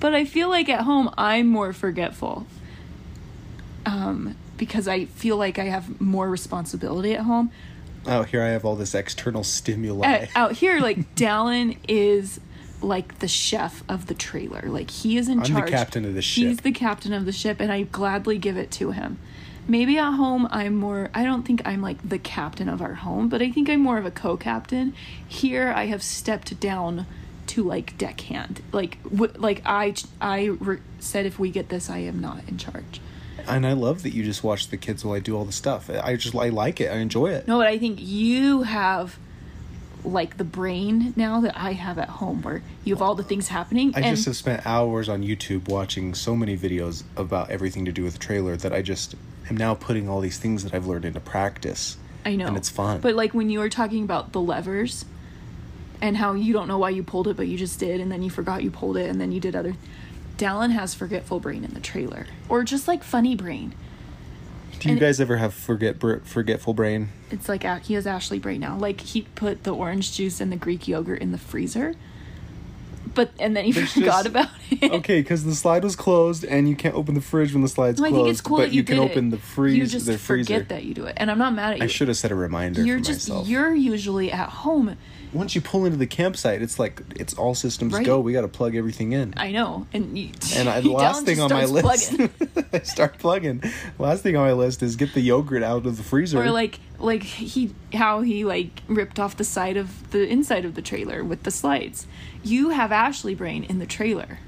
But 0.00 0.14
I 0.14 0.24
feel 0.24 0.48
like 0.48 0.68
at 0.68 0.80
home 0.80 1.10
I'm 1.16 1.46
more 1.46 1.72
forgetful. 1.72 2.46
Um, 3.86 4.36
because 4.56 4.88
I 4.88 5.06
feel 5.06 5.36
like 5.36 5.58
I 5.58 5.64
have 5.64 6.00
more 6.00 6.28
responsibility 6.28 7.14
at 7.14 7.20
home. 7.20 7.50
Out 8.06 8.28
here, 8.28 8.42
I 8.42 8.48
have 8.48 8.64
all 8.64 8.76
this 8.76 8.94
external 8.94 9.44
stimuli. 9.44 10.06
At- 10.06 10.30
out 10.34 10.52
here, 10.52 10.80
like 10.80 11.14
Dallin 11.16 11.78
is 11.88 12.40
like 12.82 13.20
the 13.20 13.28
chef 13.28 13.82
of 13.88 14.06
the 14.06 14.14
trailer. 14.14 14.62
Like 14.66 14.90
he 14.90 15.16
is 15.16 15.28
in 15.28 15.38
I'm 15.38 15.44
the 15.44 15.48
charge. 15.60 15.70
captain 15.70 16.04
of 16.04 16.14
the 16.14 16.22
ship 16.22 16.48
He's 16.48 16.60
the 16.60 16.72
captain 16.72 17.12
of 17.12 17.24
the 17.24 17.32
ship, 17.32 17.60
and 17.60 17.70
I 17.72 17.82
gladly 17.82 18.38
give 18.38 18.56
it 18.56 18.70
to 18.72 18.90
him. 18.90 19.18
Maybe 19.68 19.98
at 19.98 20.12
home 20.12 20.48
I'm 20.50 20.76
more 20.76 21.10
I 21.14 21.24
don't 21.24 21.42
think 21.44 21.62
I'm 21.64 21.82
like 21.82 22.08
the 22.08 22.18
captain 22.18 22.68
of 22.68 22.82
our 22.82 22.94
home, 22.94 23.28
but 23.28 23.42
I 23.42 23.50
think 23.50 23.68
I'm 23.68 23.80
more 23.80 23.98
of 23.98 24.06
a 24.06 24.10
co-captain. 24.10 24.94
Here 25.26 25.72
I 25.74 25.86
have 25.86 26.02
stepped 26.02 26.58
down 26.60 27.06
to 27.48 27.62
like 27.62 27.96
deckhand. 27.98 28.62
Like 28.72 29.02
w- 29.04 29.32
like 29.36 29.62
I 29.64 29.94
I 30.20 30.46
re- 30.46 30.80
said 30.98 31.26
if 31.26 31.38
we 31.38 31.50
get 31.50 31.68
this 31.68 31.90
I 31.90 31.98
am 31.98 32.20
not 32.20 32.48
in 32.48 32.58
charge. 32.58 33.00
And 33.46 33.66
I 33.66 33.72
love 33.74 34.02
that 34.04 34.14
you 34.14 34.24
just 34.24 34.42
watch 34.42 34.68
the 34.68 34.76
kids 34.76 35.04
while 35.04 35.14
I 35.14 35.20
do 35.20 35.36
all 35.36 35.44
the 35.44 35.52
stuff. 35.52 35.90
I 35.90 36.16
just 36.16 36.34
I 36.34 36.48
like 36.48 36.80
it. 36.80 36.90
I 36.90 36.96
enjoy 36.96 37.30
it. 37.30 37.46
No, 37.46 37.58
but 37.58 37.66
I 37.66 37.78
think 37.78 37.98
you 38.00 38.62
have 38.62 39.18
like 40.04 40.36
the 40.36 40.44
brain 40.44 41.12
now 41.16 41.40
that 41.40 41.56
I 41.56 41.72
have 41.72 41.98
at 41.98 42.08
home 42.08 42.42
where 42.42 42.62
you 42.84 42.94
have 42.94 43.00
all 43.00 43.14
the 43.14 43.24
things 43.24 43.48
happening 43.48 43.90
I 43.96 44.02
just 44.02 44.26
have 44.26 44.36
spent 44.36 44.66
hours 44.66 45.08
on 45.08 45.22
YouTube 45.22 45.68
watching 45.68 46.12
so 46.12 46.36
many 46.36 46.58
videos 46.58 47.04
about 47.16 47.48
everything 47.50 47.86
to 47.86 47.92
do 47.92 48.04
with 48.04 48.12
the 48.12 48.18
trailer 48.18 48.54
that 48.56 48.72
I 48.72 48.82
just 48.82 49.14
am 49.50 49.56
now 49.56 49.74
putting 49.74 50.08
all 50.08 50.20
these 50.20 50.38
things 50.38 50.64
that 50.64 50.74
I've 50.74 50.86
learned 50.86 51.04
into 51.04 51.20
practice. 51.20 51.96
I 52.24 52.36
know. 52.36 52.46
And 52.46 52.56
it's 52.56 52.70
fun. 52.70 53.00
But 53.00 53.14
like 53.14 53.34
when 53.34 53.50
you 53.50 53.58
were 53.58 53.68
talking 53.68 54.02
about 54.04 54.32
the 54.32 54.40
levers 54.40 55.04
and 56.00 56.16
how 56.16 56.32
you 56.34 56.52
don't 56.52 56.68
know 56.68 56.78
why 56.78 56.90
you 56.90 57.02
pulled 57.02 57.28
it, 57.28 57.36
but 57.36 57.46
you 57.48 57.56
just 57.58 57.78
did, 57.78 58.00
and 58.00 58.10
then 58.10 58.22
you 58.22 58.30
forgot 58.30 58.62
you 58.62 58.70
pulled 58.70 58.96
it, 58.96 59.08
and 59.08 59.20
then 59.20 59.32
you 59.32 59.40
did 59.40 59.54
other. 59.54 59.74
Dallin 60.36 60.70
has 60.72 60.94
forgetful 60.94 61.40
brain 61.40 61.64
in 61.64 61.74
the 61.74 61.80
trailer, 61.80 62.26
or 62.48 62.64
just 62.64 62.88
like 62.88 63.04
funny 63.04 63.34
brain. 63.36 63.74
do 64.80 64.88
you 64.88 64.92
and- 64.92 65.00
guys 65.00 65.20
ever 65.20 65.36
have 65.36 65.54
forget 65.54 65.98
br- 65.98 66.16
forgetful 66.24 66.74
brain? 66.74 67.10
It's 67.30 67.48
like 67.48 67.62
he 67.84 67.94
has 67.94 68.06
Ashley 68.06 68.38
brain 68.38 68.60
now. 68.60 68.76
Like 68.76 69.00
he 69.00 69.22
put 69.22 69.64
the 69.64 69.74
orange 69.74 70.12
juice 70.16 70.40
and 70.40 70.50
the 70.50 70.56
Greek 70.56 70.88
yogurt 70.88 71.20
in 71.22 71.30
the 71.32 71.38
freezer, 71.38 71.94
but 73.14 73.30
and 73.38 73.56
then 73.56 73.64
he 73.64 73.72
There's 73.72 73.92
forgot 73.92 74.24
just- 74.24 74.26
about 74.26 74.48
it. 74.70 74.92
Okay, 74.92 75.20
because 75.20 75.44
the 75.44 75.54
slide 75.54 75.82
was 75.84 75.96
closed, 75.96 76.44
and 76.44 76.68
you 76.68 76.76
can't 76.76 76.94
open 76.94 77.14
the 77.14 77.20
fridge 77.20 77.52
when 77.52 77.62
the 77.62 77.68
slide's 77.68 78.00
No, 78.00 78.06
I 78.06 78.10
closed. 78.10 78.24
think 78.24 78.30
it's 78.32 78.40
cool 78.40 78.56
but 78.58 78.62
that 78.64 78.72
you, 78.74 78.82
can 78.84 78.96
did 78.96 79.10
open 79.10 79.28
it. 79.28 79.30
the 79.32 79.38
freeze. 79.38 79.76
You 79.76 79.86
just 79.86 80.06
the 80.06 80.18
freezer. 80.18 80.54
forget 80.54 80.68
that 80.70 80.84
you 80.84 80.94
do 80.94 81.04
it, 81.06 81.14
and 81.16 81.30
I'm 81.30 81.38
not 81.38 81.54
mad 81.54 81.72
at 81.74 81.78
you. 81.78 81.84
I 81.84 81.86
should 81.86 82.08
have 82.08 82.16
set 82.16 82.30
a 82.30 82.34
reminder 82.34 82.82
You're 82.84 82.98
for 82.98 83.04
just 83.04 83.28
myself. 83.28 83.48
you're 83.48 83.74
usually 83.74 84.30
at 84.32 84.48
home. 84.48 84.96
Once 85.32 85.56
you 85.56 85.60
pull 85.60 85.84
into 85.84 85.98
the 85.98 86.06
campsite, 86.06 86.62
it's 86.62 86.78
like 86.78 87.02
it's 87.16 87.34
all 87.34 87.56
systems 87.56 87.92
Right. 87.92 88.06
go. 88.06 88.20
We 88.20 88.32
got 88.32 88.42
to 88.42 88.48
plug 88.48 88.76
everything 88.76 89.10
in. 89.12 89.34
I 89.36 89.50
know, 89.50 89.86
and 89.92 90.16
you, 90.16 90.30
And 90.54 90.68
I, 90.68 90.80
the 90.82 90.90
Dallin 90.90 90.94
last 90.94 91.24
thing 91.24 91.36
just 91.36 91.52
on 91.52 91.58
my 91.58 91.66
starts 91.66 92.12
list, 92.12 92.30
plugging. 92.52 92.64
I 92.72 92.78
start 92.80 93.18
plugging. 93.18 93.62
Last 93.98 94.22
thing 94.22 94.36
on 94.36 94.46
my 94.46 94.52
list 94.52 94.82
is 94.84 94.94
get 94.94 95.12
the 95.12 95.20
yogurt 95.20 95.62
out 95.64 95.86
of 95.86 95.96
the 95.96 96.02
freezer. 96.04 96.40
or 96.40 96.50
like 96.52 96.78
like 96.98 97.22
he 97.22 97.74
how 97.92 98.20
he 98.20 98.44
like 98.44 98.82
ripped 98.88 99.18
off 99.18 99.36
the 99.36 99.44
side 99.44 99.76
of 99.76 100.10
the 100.10 100.26
inside 100.26 100.64
of 100.64 100.74
the 100.74 100.82
trailer 100.82 101.22
with 101.24 101.42
the 101.42 101.50
slides. 101.50 102.06
You 102.42 102.70
have 102.70 102.92
Ashley 102.92 103.34
brain 103.34 103.64
in 103.64 103.78
the 103.78 103.86
trailer, 103.86 104.38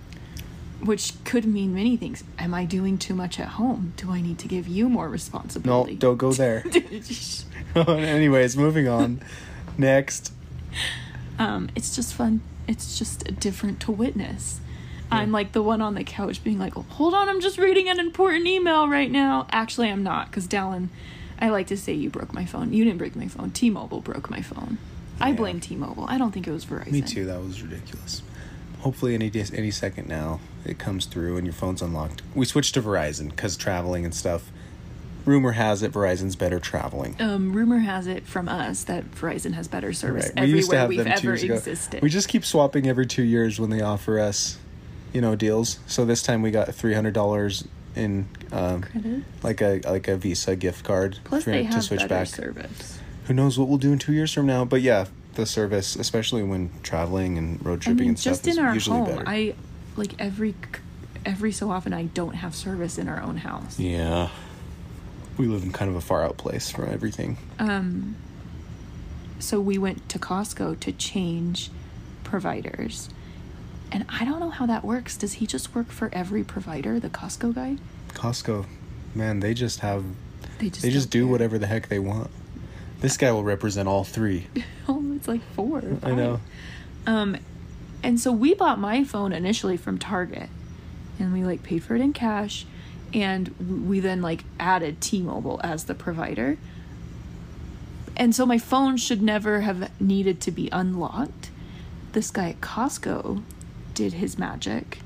which 0.80 1.12
could 1.24 1.44
mean 1.44 1.74
many 1.74 1.96
things. 1.96 2.24
Am 2.38 2.54
I 2.54 2.64
doing 2.64 2.98
too 2.98 3.14
much 3.14 3.40
at 3.40 3.48
home? 3.48 3.92
Do 3.96 4.10
I 4.10 4.20
need 4.20 4.38
to 4.40 4.48
give 4.48 4.68
you 4.68 4.88
more 4.88 5.08
responsibility? 5.08 5.94
no, 5.94 5.98
don't 5.98 6.16
go 6.16 6.32
there. 6.32 6.64
Anyways, 7.74 8.56
moving 8.56 8.88
on. 8.88 9.22
Next, 9.78 10.32
um, 11.38 11.68
it's 11.74 11.94
just 11.94 12.14
fun. 12.14 12.40
It's 12.66 12.98
just 12.98 13.38
different 13.38 13.80
to 13.80 13.92
witness. 13.92 14.60
I'm 15.10 15.30
like 15.30 15.52
the 15.52 15.62
one 15.62 15.80
on 15.80 15.94
the 15.94 16.04
couch 16.04 16.42
being 16.42 16.58
like, 16.58 16.74
hold 16.74 17.14
on, 17.14 17.28
I'm 17.28 17.40
just 17.40 17.58
reading 17.58 17.88
an 17.88 18.00
important 18.00 18.46
email 18.46 18.88
right 18.88 19.10
now. 19.10 19.46
Actually, 19.50 19.88
I'm 19.88 20.02
not, 20.02 20.30
because 20.30 20.48
Dallin, 20.48 20.88
I 21.38 21.50
like 21.50 21.66
to 21.68 21.76
say 21.76 21.92
you 21.92 22.10
broke 22.10 22.32
my 22.32 22.44
phone. 22.44 22.72
You 22.72 22.84
didn't 22.84 22.98
break 22.98 23.16
my 23.16 23.28
phone. 23.28 23.50
T 23.50 23.70
Mobile 23.70 24.00
broke 24.00 24.30
my 24.30 24.42
phone. 24.42 24.78
I 25.20 25.32
blame 25.32 25.60
T 25.60 25.76
Mobile. 25.76 26.04
I 26.08 26.18
don't 26.18 26.32
think 26.32 26.46
it 26.46 26.52
was 26.52 26.64
Verizon. 26.64 26.92
me 26.92 27.02
too. 27.02 27.24
That 27.26 27.40
was 27.42 27.62
ridiculous. 27.62 28.22
Hopefully, 28.80 29.14
any 29.14 29.30
dis- 29.30 29.52
any 29.52 29.70
second 29.70 30.08
now, 30.08 30.40
it 30.64 30.78
comes 30.78 31.06
through 31.06 31.36
and 31.36 31.46
your 31.46 31.54
phone's 31.54 31.82
unlocked. 31.82 32.22
We 32.34 32.44
switched 32.44 32.74
to 32.74 32.82
Verizon 32.82 33.30
because 33.30 33.56
traveling 33.56 34.04
and 34.04 34.14
stuff. 34.14 34.50
Rumor 35.24 35.52
has 35.52 35.82
it 35.82 35.90
Verizon's 35.92 36.36
better 36.36 36.60
traveling. 36.60 37.16
Um, 37.18 37.52
rumor 37.52 37.78
has 37.78 38.06
it 38.06 38.26
from 38.26 38.48
us 38.48 38.84
that 38.84 39.10
Verizon 39.10 39.54
has 39.54 39.66
better 39.66 39.92
service 39.92 40.30
Right. 40.36 40.44
We 40.44 40.52
used 40.52 40.70
to 40.70 40.76
everywhere 40.76 41.04
have 41.04 41.24
we've 41.24 41.34
ever 41.34 41.54
existed. 41.56 42.00
We 42.00 42.10
just 42.10 42.28
keep 42.28 42.44
swapping 42.44 42.86
every 42.86 43.06
two 43.06 43.24
years 43.24 43.58
when 43.58 43.70
they 43.70 43.80
offer 43.80 44.20
us, 44.20 44.56
you 45.12 45.20
know, 45.20 45.34
deals. 45.34 45.80
So 45.88 46.04
this 46.04 46.22
time 46.22 46.42
we 46.42 46.52
got 46.52 46.72
three 46.72 46.94
hundred 46.94 47.14
dollars 47.14 47.66
in, 47.96 48.28
um, 48.52 49.24
like 49.42 49.60
a 49.60 49.80
like 49.84 50.06
a 50.08 50.16
Visa 50.16 50.54
gift 50.56 50.84
card 50.84 51.18
Plus, 51.24 51.44
for- 51.44 51.50
they 51.50 51.64
to 51.66 51.82
switch 51.82 52.00
better 52.00 52.08
back. 52.08 52.26
service. 52.28 52.98
Who 53.26 53.34
knows 53.34 53.58
what 53.58 53.68
we'll 53.68 53.78
do 53.78 53.92
in 53.92 53.98
two 53.98 54.12
years 54.12 54.32
from 54.32 54.46
now? 54.46 54.64
But 54.64 54.82
yeah, 54.82 55.06
the 55.34 55.46
service, 55.46 55.96
especially 55.96 56.42
when 56.44 56.70
traveling 56.82 57.36
and 57.38 57.64
road 57.64 57.80
I 57.80 57.84
tripping 57.86 57.98
mean, 58.00 58.08
and 58.10 58.18
stuff, 58.18 58.32
just 58.34 58.46
is 58.46 58.58
in 58.58 58.64
our 58.64 58.74
usually 58.74 58.98
home, 58.98 59.08
better. 59.08 59.24
I 59.26 59.54
like 59.96 60.14
every 60.20 60.54
every 61.24 61.50
so 61.52 61.70
often 61.70 61.92
I 61.92 62.04
don't 62.04 62.34
have 62.34 62.54
service 62.54 62.98
in 62.98 63.08
our 63.08 63.20
own 63.20 63.38
house. 63.38 63.78
yeah, 63.80 64.28
we 65.38 65.46
live 65.46 65.64
in 65.64 65.72
kind 65.72 65.90
of 65.90 65.96
a 65.96 66.00
far 66.00 66.22
out 66.24 66.36
place 66.36 66.70
from 66.70 66.88
everything. 66.88 67.36
Um, 67.58 68.14
so 69.40 69.60
we 69.60 69.76
went 69.78 70.08
to 70.10 70.18
Costco 70.18 70.78
to 70.80 70.92
change 70.92 71.70
providers. 72.24 73.10
And 73.92 74.04
I 74.08 74.24
don't 74.24 74.40
know 74.40 74.50
how 74.50 74.66
that 74.66 74.84
works. 74.84 75.16
Does 75.16 75.34
he 75.34 75.46
just 75.46 75.74
work 75.74 75.88
for 75.90 76.10
every 76.12 76.42
provider, 76.44 76.98
the 76.98 77.08
Costco 77.08 77.54
guy? 77.54 77.76
Costco, 78.14 78.66
man, 79.14 79.40
they 79.40 79.54
just 79.54 79.80
have 79.80 80.04
They 80.58 80.70
just 80.70 80.82
they 80.82 80.90
just 80.90 81.10
don't 81.10 81.22
care. 81.22 81.30
whatever 81.30 81.58
the 81.58 81.66
heck 81.66 81.88
they 81.88 81.98
want. 81.98 82.30
This 83.00 83.16
guy 83.16 83.30
will 83.32 83.44
represent 83.44 83.88
all 83.88 84.04
three. 84.04 84.46
Oh, 84.88 85.02
it's 85.16 85.26
like 85.26 85.42
four. 85.54 85.82
I 86.04 86.12
know. 86.12 86.40
Um, 87.08 87.36
and 88.04 88.20
so 88.20 88.30
we 88.30 88.54
bought 88.54 88.78
my 88.78 89.02
phone 89.02 89.32
initially 89.32 89.76
from 89.76 89.98
Target, 89.98 90.48
and 91.18 91.32
we 91.32 91.42
like 91.44 91.64
paid 91.64 91.82
for 91.82 91.96
it 91.96 92.00
in 92.00 92.12
cash, 92.12 92.66
and 93.12 93.48
we 93.88 93.98
then 93.98 94.22
like 94.22 94.44
added 94.60 95.00
T-Mobile 95.00 95.60
as 95.64 95.84
the 95.84 95.94
provider. 95.94 96.56
And 98.16 98.32
so 98.32 98.46
my 98.46 98.58
phone 98.58 98.96
should 98.96 99.20
never 99.22 99.62
have 99.62 99.90
needed 100.00 100.40
to 100.42 100.52
be 100.52 100.68
unlocked. 100.70 101.50
This 102.12 102.30
guy 102.30 102.50
at 102.50 102.60
Costco 102.60 103.42
did 103.96 104.12
his 104.12 104.38
magic. 104.38 104.98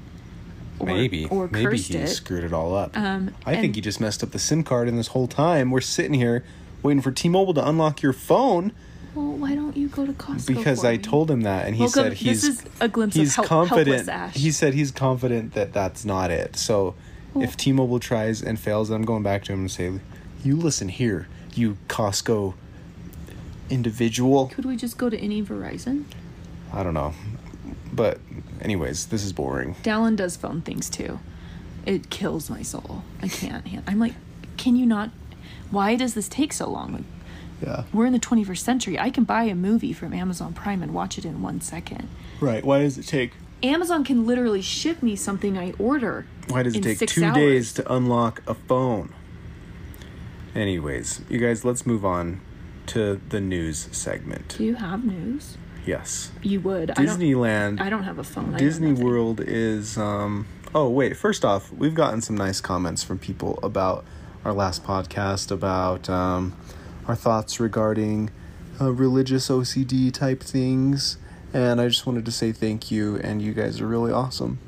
Or, 0.79 0.87
maybe, 0.87 1.27
or 1.27 1.47
maybe 1.49 1.65
cursed 1.65 1.89
he 1.89 1.97
it. 1.99 2.09
screwed 2.09 2.43
it 2.45 2.53
all 2.55 2.75
up. 2.75 2.97
Um, 2.97 3.35
I 3.47 3.55
think 3.57 3.75
he 3.75 3.81
just 3.83 4.01
messed 4.01 4.23
up 4.23 4.31
the 4.31 4.39
SIM 4.39 4.63
card, 4.65 4.89
and 4.89 4.99
this 4.99 5.09
whole 5.09 5.29
time 5.29 5.71
we're 5.71 5.81
sitting 5.83 6.15
here 6.15 6.43
waiting 6.83 7.03
for 7.03 7.11
T-Mobile 7.13 7.53
to 7.55 7.69
unlock 7.69 8.01
your 8.01 8.15
phone 8.15 8.73
Well, 9.15 9.33
why 9.33 9.55
don't 9.55 9.77
you 9.77 9.89
go 9.89 10.07
to 10.07 10.13
Costco? 10.15 10.47
because 10.47 10.83
I 10.83 10.93
me? 10.93 10.99
told 10.99 11.31
him 11.31 11.43
that, 11.43 11.67
and 11.67 11.77
he 11.77 11.83
Welcome- 11.83 12.03
said 12.05 12.13
he's 12.15 12.63
a 12.81 12.89
glimpse 12.89 13.15
he's 13.15 13.37
help, 13.37 13.47
confident. 13.49 14.09
He 14.35 14.51
said 14.51 14.73
he's 14.73 14.91
confident 14.91 15.53
that 15.53 15.75
that's 15.75 16.07
not 16.07 16.31
it. 16.31 16.57
So 16.57 16.95
if 17.37 17.59
T-Mobile 17.59 18.01
tries 18.01 18.41
and 18.43 18.59
fails, 18.59 18.89
I'm 18.89 19.03
going 19.05 19.23
back 19.23 19.45
to 19.45 19.53
him 19.53 19.61
and 19.61 19.71
say, 19.71 19.93
"You 20.43 20.57
listen 20.57 20.89
here, 20.89 21.29
you 21.55 21.77
Costco 21.89 22.55
individual." 23.69 24.47
Could 24.49 24.65
we 24.65 24.77
just 24.77 24.97
go 24.99 25.11
to 25.11 25.19
any 25.19 25.43
Verizon? 25.43 26.05
I 26.73 26.83
don't 26.83 26.95
know, 26.95 27.13
but 27.93 28.19
anyways, 28.61 29.07
this 29.07 29.25
is 29.25 29.33
boring. 29.33 29.75
Dallin 29.83 30.17
does 30.17 30.37
phone 30.37 30.61
things 30.63 30.89
too. 30.91 31.19
It 31.87 32.11
kills 32.11 32.51
my 32.51 32.63
soul. 32.63 33.03
I 33.23 33.29
can't. 33.29 33.67
hand- 33.67 33.85
I'm 33.87 33.99
like, 33.99 34.15
can 34.57 34.77
you 34.77 34.87
not? 34.87 35.11
Why 35.71 35.97
does 35.97 36.15
this 36.15 36.29
take 36.29 36.53
so 36.53 36.69
long? 36.69 36.93
Like, 36.93 37.03
Yeah. 37.63 37.85
we're 37.93 38.07
in 38.07 38.13
the 38.13 38.19
21st 38.19 38.59
century. 38.65 38.99
I 38.99 39.11
can 39.11 39.25
buy 39.25 39.45
a 39.45 39.55
movie 39.55 39.93
from 39.93 40.13
Amazon 40.13 40.53
Prime 40.53 40.83
and 40.83 40.93
watch 40.93 41.17
it 41.19 41.25
in 41.25 41.43
one 41.43 41.61
second. 41.61 42.09
Right. 42.41 42.65
Why 42.65 42.81
does 42.81 42.99
it 42.99 43.07
take? 43.07 43.33
Amazon 43.63 44.05
can 44.05 44.27
literally 44.27 44.63
ship 44.63 45.03
me 45.03 45.15
something 45.17 45.59
I 45.59 45.73
order. 45.79 46.27
Why 46.49 46.63
does 46.63 46.75
it 46.75 46.79
in 46.79 46.83
take 46.83 46.99
six 46.99 47.15
two 47.15 47.25
hours. 47.25 47.35
days 47.35 47.73
to 47.75 47.93
unlock 47.93 48.43
a 48.47 48.55
phone? 48.55 49.13
Anyways, 50.55 51.21
you 51.29 51.39
guys, 51.39 51.65
let's 51.65 51.87
move 51.87 52.05
on 52.05 52.41
to 52.87 53.21
the 53.29 53.41
news 53.41 53.89
segment. 53.93 54.57
Do 54.59 54.65
you 54.65 54.75
have 54.77 55.05
news? 55.05 55.57
Yes. 55.87 56.31
You 56.43 56.61
would. 56.61 56.91
I 56.93 56.95
Disneyland 56.95 57.79
don't, 57.79 57.87
I 57.87 57.91
don't 57.91 58.03
have 58.05 58.19
a 58.19 58.25
phone. 58.25 58.57
Disney. 58.57 58.93
World 58.93 59.41
is 59.41 59.97
um 59.99 60.47
oh 60.75 60.89
wait, 60.89 61.17
first 61.17 61.45
off, 61.45 61.73
we've 61.73 61.95
gotten 61.95 62.21
some 62.21 62.37
nice 62.37 62.61
comments 62.61 63.03
from 63.03 63.19
people 63.19 63.59
about 63.63 64.05
our 64.45 64.53
last 64.53 64.85
podcast 64.85 65.51
about 65.51 66.09
um 66.09 66.57
our 67.07 67.17
thoughts 67.17 67.59
regarding 67.61 68.31
uh, 68.81 68.93
religious 68.93 69.49
OCD 69.49 70.13
type 70.13 70.43
things 70.43 71.19
and 71.53 71.81
I 71.81 71.89
just 71.89 72.07
wanted 72.07 72.25
to 72.27 72.31
say 72.33 72.53
thank 72.53 72.91
you 72.91 73.17
and 73.17 73.43
you 73.43 73.53
guys 73.53 73.81
are 73.81 73.87
really 73.87 74.13
awesome. 74.13 74.59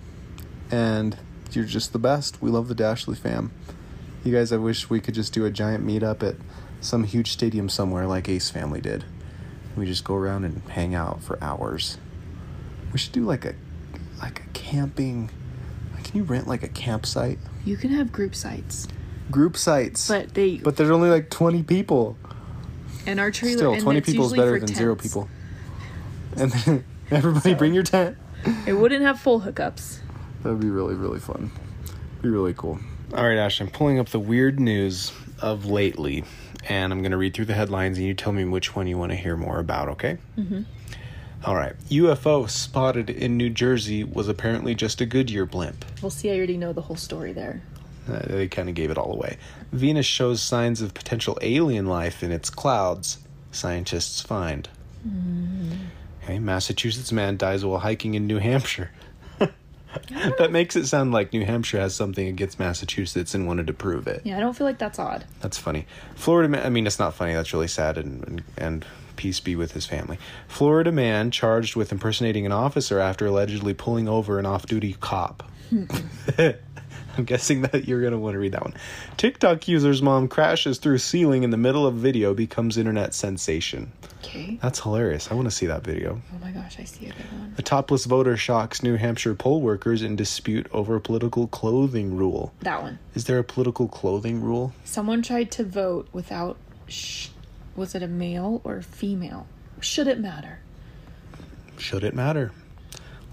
And 0.71 1.16
you're 1.52 1.64
just 1.64 1.92
the 1.92 1.99
best. 1.99 2.42
We 2.42 2.50
love 2.50 2.69
the 2.69 2.75
Dashley 2.75 3.16
fam. 3.16 3.52
You 4.25 4.33
guys 4.33 4.52
I 4.52 4.57
wish 4.57 4.90
we 4.90 5.00
could 5.00 5.14
just 5.14 5.33
do 5.33 5.45
a 5.45 5.50
giant 5.50 5.87
meetup 5.87 6.23
at 6.23 6.37
some 6.81 7.04
huge 7.04 7.31
stadium 7.31 7.69
somewhere 7.69 8.07
like 8.07 8.28
Ace 8.28 8.50
Family 8.50 8.81
did. 8.81 9.04
We 9.76 9.87
just 9.87 10.05
go 10.05 10.14
around 10.14 10.45
and 10.45 10.62
hang 10.69 10.95
out 10.95 11.23
for 11.23 11.43
hours. 11.43 11.97
We 12.93 12.99
should 12.99 13.12
do 13.12 13.25
like 13.25 13.45
a 13.45 13.55
like 14.21 14.41
a 14.41 14.49
camping. 14.52 15.31
Can 16.05 16.17
you 16.17 16.23
rent 16.25 16.47
like 16.47 16.62
a 16.62 16.69
campsite? 16.69 17.38
You 17.64 17.76
can 17.76 17.91
have 17.91 18.11
group 18.12 18.35
sites, 18.35 18.88
Group 19.31 19.57
sites. 19.57 20.09
but 20.09 20.35
they 20.35 20.59
but 20.59 20.76
there's 20.76 20.91
only 20.91 21.09
like 21.11 21.31
20 21.31 21.62
people. 21.62 22.17
and 23.07 23.19
our 23.21 23.31
trailer. 23.31 23.57
Still, 23.57 23.73
and 23.75 23.83
20 23.83 24.00
people 24.02 24.26
is 24.26 24.33
better 24.33 24.59
for 24.61 24.67
than 24.67 24.75
zero 24.75 24.95
people. 24.97 25.29
And 26.37 26.50
then 26.52 26.85
everybody 27.11 27.52
So- 27.52 27.59
bring 27.59 27.73
your 27.75 27.83
tent. 27.85 28.17
It 28.67 28.73
wouldn't 28.73 29.02
have 29.02 29.21
full 29.21 29.41
hookups. 29.43 30.00
That 30.43 30.49
would 30.50 30.61
be 30.61 30.69
really, 30.71 30.95
really 30.97 31.21
fun. 31.21 31.52
Be 32.21 32.29
really 32.29 32.52
cool. 32.55 32.79
All 33.14 33.25
right, 33.29 33.38
Ash, 33.38 33.61
I'm 33.61 33.69
pulling 33.69 34.00
up 34.00 34.09
the 34.09 34.19
weird 34.19 34.59
news 34.59 35.12
of 35.41 35.67
lately, 35.67 36.25
and 36.69 36.92
I'm 36.92 37.00
going 37.00 37.12
to 37.12 37.16
read 37.16 37.35
through 37.35 37.47
the 37.47 37.54
headlines, 37.54 37.99
and 37.99 38.07
you 38.07 38.14
tell 38.14 38.33
me 38.33 38.45
which 38.45 38.75
one 38.75 38.87
you 38.87 38.99
want 38.99 39.12
to 39.12 39.16
hear 39.16 39.37
more 39.37 39.59
about. 39.59 39.88
Okay. 39.90 40.19
Mm-hmm. 40.38 40.62
All 41.45 41.57
right. 41.57 41.75
UFO 41.88 42.49
spotted 42.49 43.11
in 43.11 43.37
New 43.37 43.50
Jersey 43.50 44.04
was 44.04 44.28
apparently 44.28 44.75
just 44.75 45.00
a 45.00 45.07
Goodyear 45.07 45.45
blimp. 45.45 45.85
We'll 46.00 46.11
see. 46.11 46.31
I 46.31 46.37
already 46.37 46.57
know 46.57 46.73
the 46.73 46.83
whole 46.83 46.97
story 46.97 47.33
there. 47.33 47.62
Uh, 48.09 48.21
they 48.26 48.49
kind 48.49 48.69
of 48.69 48.75
gave 48.75 48.90
it 48.90 48.99
all 48.99 49.12
away. 49.12 49.38
Venus 49.73 50.07
shows 50.07 50.40
signs 50.42 50.81
of 50.81 50.95
potential 50.95 51.38
alien 51.40 51.87
life 51.87 52.23
in 52.23 52.31
its 52.33 52.50
clouds. 52.50 53.19
Scientists 53.50 54.21
find. 54.21 54.69
Mm. 55.07 55.78
Okay, 56.23 56.38
Massachusetts 56.38 57.12
man 57.12 57.37
dies 57.37 57.64
while 57.64 57.81
hiking 57.81 58.14
in 58.14 58.26
New 58.26 58.38
Hampshire. 58.38 58.90
that 60.39 60.51
makes 60.51 60.77
it 60.77 60.87
sound 60.87 61.13
like 61.13 61.33
New 61.33 61.45
Hampshire 61.45 61.81
has 61.81 61.95
something 61.95 62.27
against 62.27 62.59
Massachusetts 62.59 63.35
and 63.35 63.47
wanted 63.47 63.67
to 63.67 63.73
prove 63.73 64.07
it. 64.07 64.23
Yeah, 64.25 64.37
I 64.37 64.41
don't 64.41 64.55
feel 64.55 64.67
like 64.67 64.79
that's 64.79 64.99
odd. 64.99 65.25
That's 65.41 65.59
funny. 65.59 65.87
Florida 66.15 66.49
man, 66.49 66.65
I 66.65 66.69
mean, 66.69 66.87
it's 66.87 66.99
not 66.99 67.15
funny. 67.15 67.35
That's 67.35 67.53
really 67.53 67.69
sad 67.69 67.99
and, 67.99 68.27
and, 68.27 68.43
and 68.57 68.87
peace 69.17 69.41
be 69.41 69.57
with 69.57 69.73
his 69.73 69.87
family. 69.87 70.19
Florida 70.49 70.93
man 70.93 71.31
charged 71.31 71.77
with 71.77 71.93
impersonating 71.93 72.47
an 72.47 72.53
officer 72.53 72.99
after 72.99 73.27
allegedly 73.27 73.75
pulling 73.75 74.09
over 74.09 74.39
an 74.39 74.47
off 74.47 74.67
duty 74.67 74.97
cop. 75.01 75.43
I'm 77.16 77.25
guessing 77.25 77.62
that 77.62 77.87
you're 77.87 78.00
going 78.00 78.12
to 78.12 78.19
want 78.19 78.35
to 78.35 78.38
read 78.38 78.52
that 78.52 78.62
one. 78.62 78.75
TikTok 79.16 79.69
user's 79.69 80.00
mom 80.00 80.28
crashes 80.28 80.78
through 80.78 80.99
ceiling 80.99 81.42
in 81.42 81.50
the 81.50 81.57
middle 81.57 81.87
of 81.87 81.95
video 81.95 82.35
becomes 82.35 82.78
internet 82.78 83.14
sensation. 83.14 83.92
Okay. 84.25 84.59
That's 84.62 84.81
hilarious. 84.81 85.31
I 85.31 85.35
want 85.35 85.47
to 85.47 85.50
see 85.50 85.66
that 85.66 85.85
video. 85.85 86.23
Oh 86.35 86.38
my 86.38 86.50
gosh, 86.52 86.78
I 86.78 86.85
see 86.85 87.07
a 87.07 87.12
good 87.12 87.33
one. 87.33 87.54
A 87.59 87.62
topless 87.62 88.04
voter 88.04 88.37
shocks 88.37 88.83
New 88.83 88.97
Hampshire 88.97 89.35
poll 89.35 89.61
workers 89.61 90.02
in 90.02 90.16
dispute 90.16 90.66
over 90.73 90.97
a 90.97 91.00
political 91.00 91.49
clothing 91.49 92.16
rule. 92.16 92.52
That 92.61 92.83
one. 92.83 92.99
Is 93.14 93.25
there 93.25 93.38
a 93.38 93.45
political 93.45 93.88
clothing 93.88 94.40
rule? 94.40 94.73
Someone 94.85 95.23
tried 95.23 95.50
to 95.52 95.64
vote 95.64 96.09
without. 96.12 96.57
Sh- 96.87 97.28
was 97.76 97.95
it 97.95 98.02
a 98.02 98.09
male 98.09 98.61
or 98.64 98.83
female? 98.83 99.47
Should 99.81 100.07
it 100.07 100.19
matter? 100.19 100.61
Should 101.78 102.04
it 102.04 102.14
matter? 102.14 102.52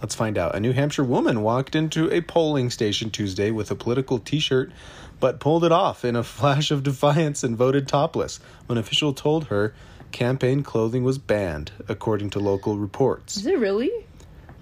Let's 0.01 0.15
find 0.15 0.37
out. 0.37 0.55
A 0.55 0.59
New 0.59 0.71
Hampshire 0.71 1.03
woman 1.03 1.41
walked 1.41 1.75
into 1.75 2.09
a 2.11 2.21
polling 2.21 2.69
station 2.69 3.11
Tuesday 3.11 3.51
with 3.51 3.69
a 3.69 3.75
political 3.75 4.17
t 4.19 4.39
shirt, 4.39 4.71
but 5.19 5.39
pulled 5.39 5.65
it 5.65 5.71
off 5.71 6.05
in 6.05 6.15
a 6.15 6.23
flash 6.37 6.71
of 6.71 6.83
defiance 6.83 7.43
and 7.43 7.57
voted 7.57 7.87
topless 7.87 8.39
when 8.65 8.77
an 8.77 8.83
official 8.83 9.13
told 9.13 9.45
her 9.45 9.73
campaign 10.11 10.63
clothing 10.63 11.03
was 11.03 11.17
banned, 11.17 11.71
according 11.87 12.29
to 12.31 12.39
local 12.39 12.77
reports. 12.77 13.37
Is 13.37 13.45
it 13.45 13.59
really? 13.59 13.91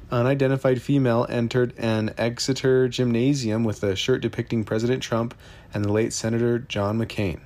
Unidentified 0.09 0.81
female 0.81 1.25
entered 1.29 1.73
an 1.77 2.13
Exeter 2.17 2.87
gymnasium 2.87 3.63
with 3.63 3.83
a 3.83 3.95
shirt 3.95 4.21
depicting 4.21 4.63
President 4.63 5.03
Trump 5.03 5.35
and 5.73 5.83
the 5.83 5.91
late 5.91 6.13
Senator 6.13 6.59
John 6.59 6.97
McCain. 6.97 7.41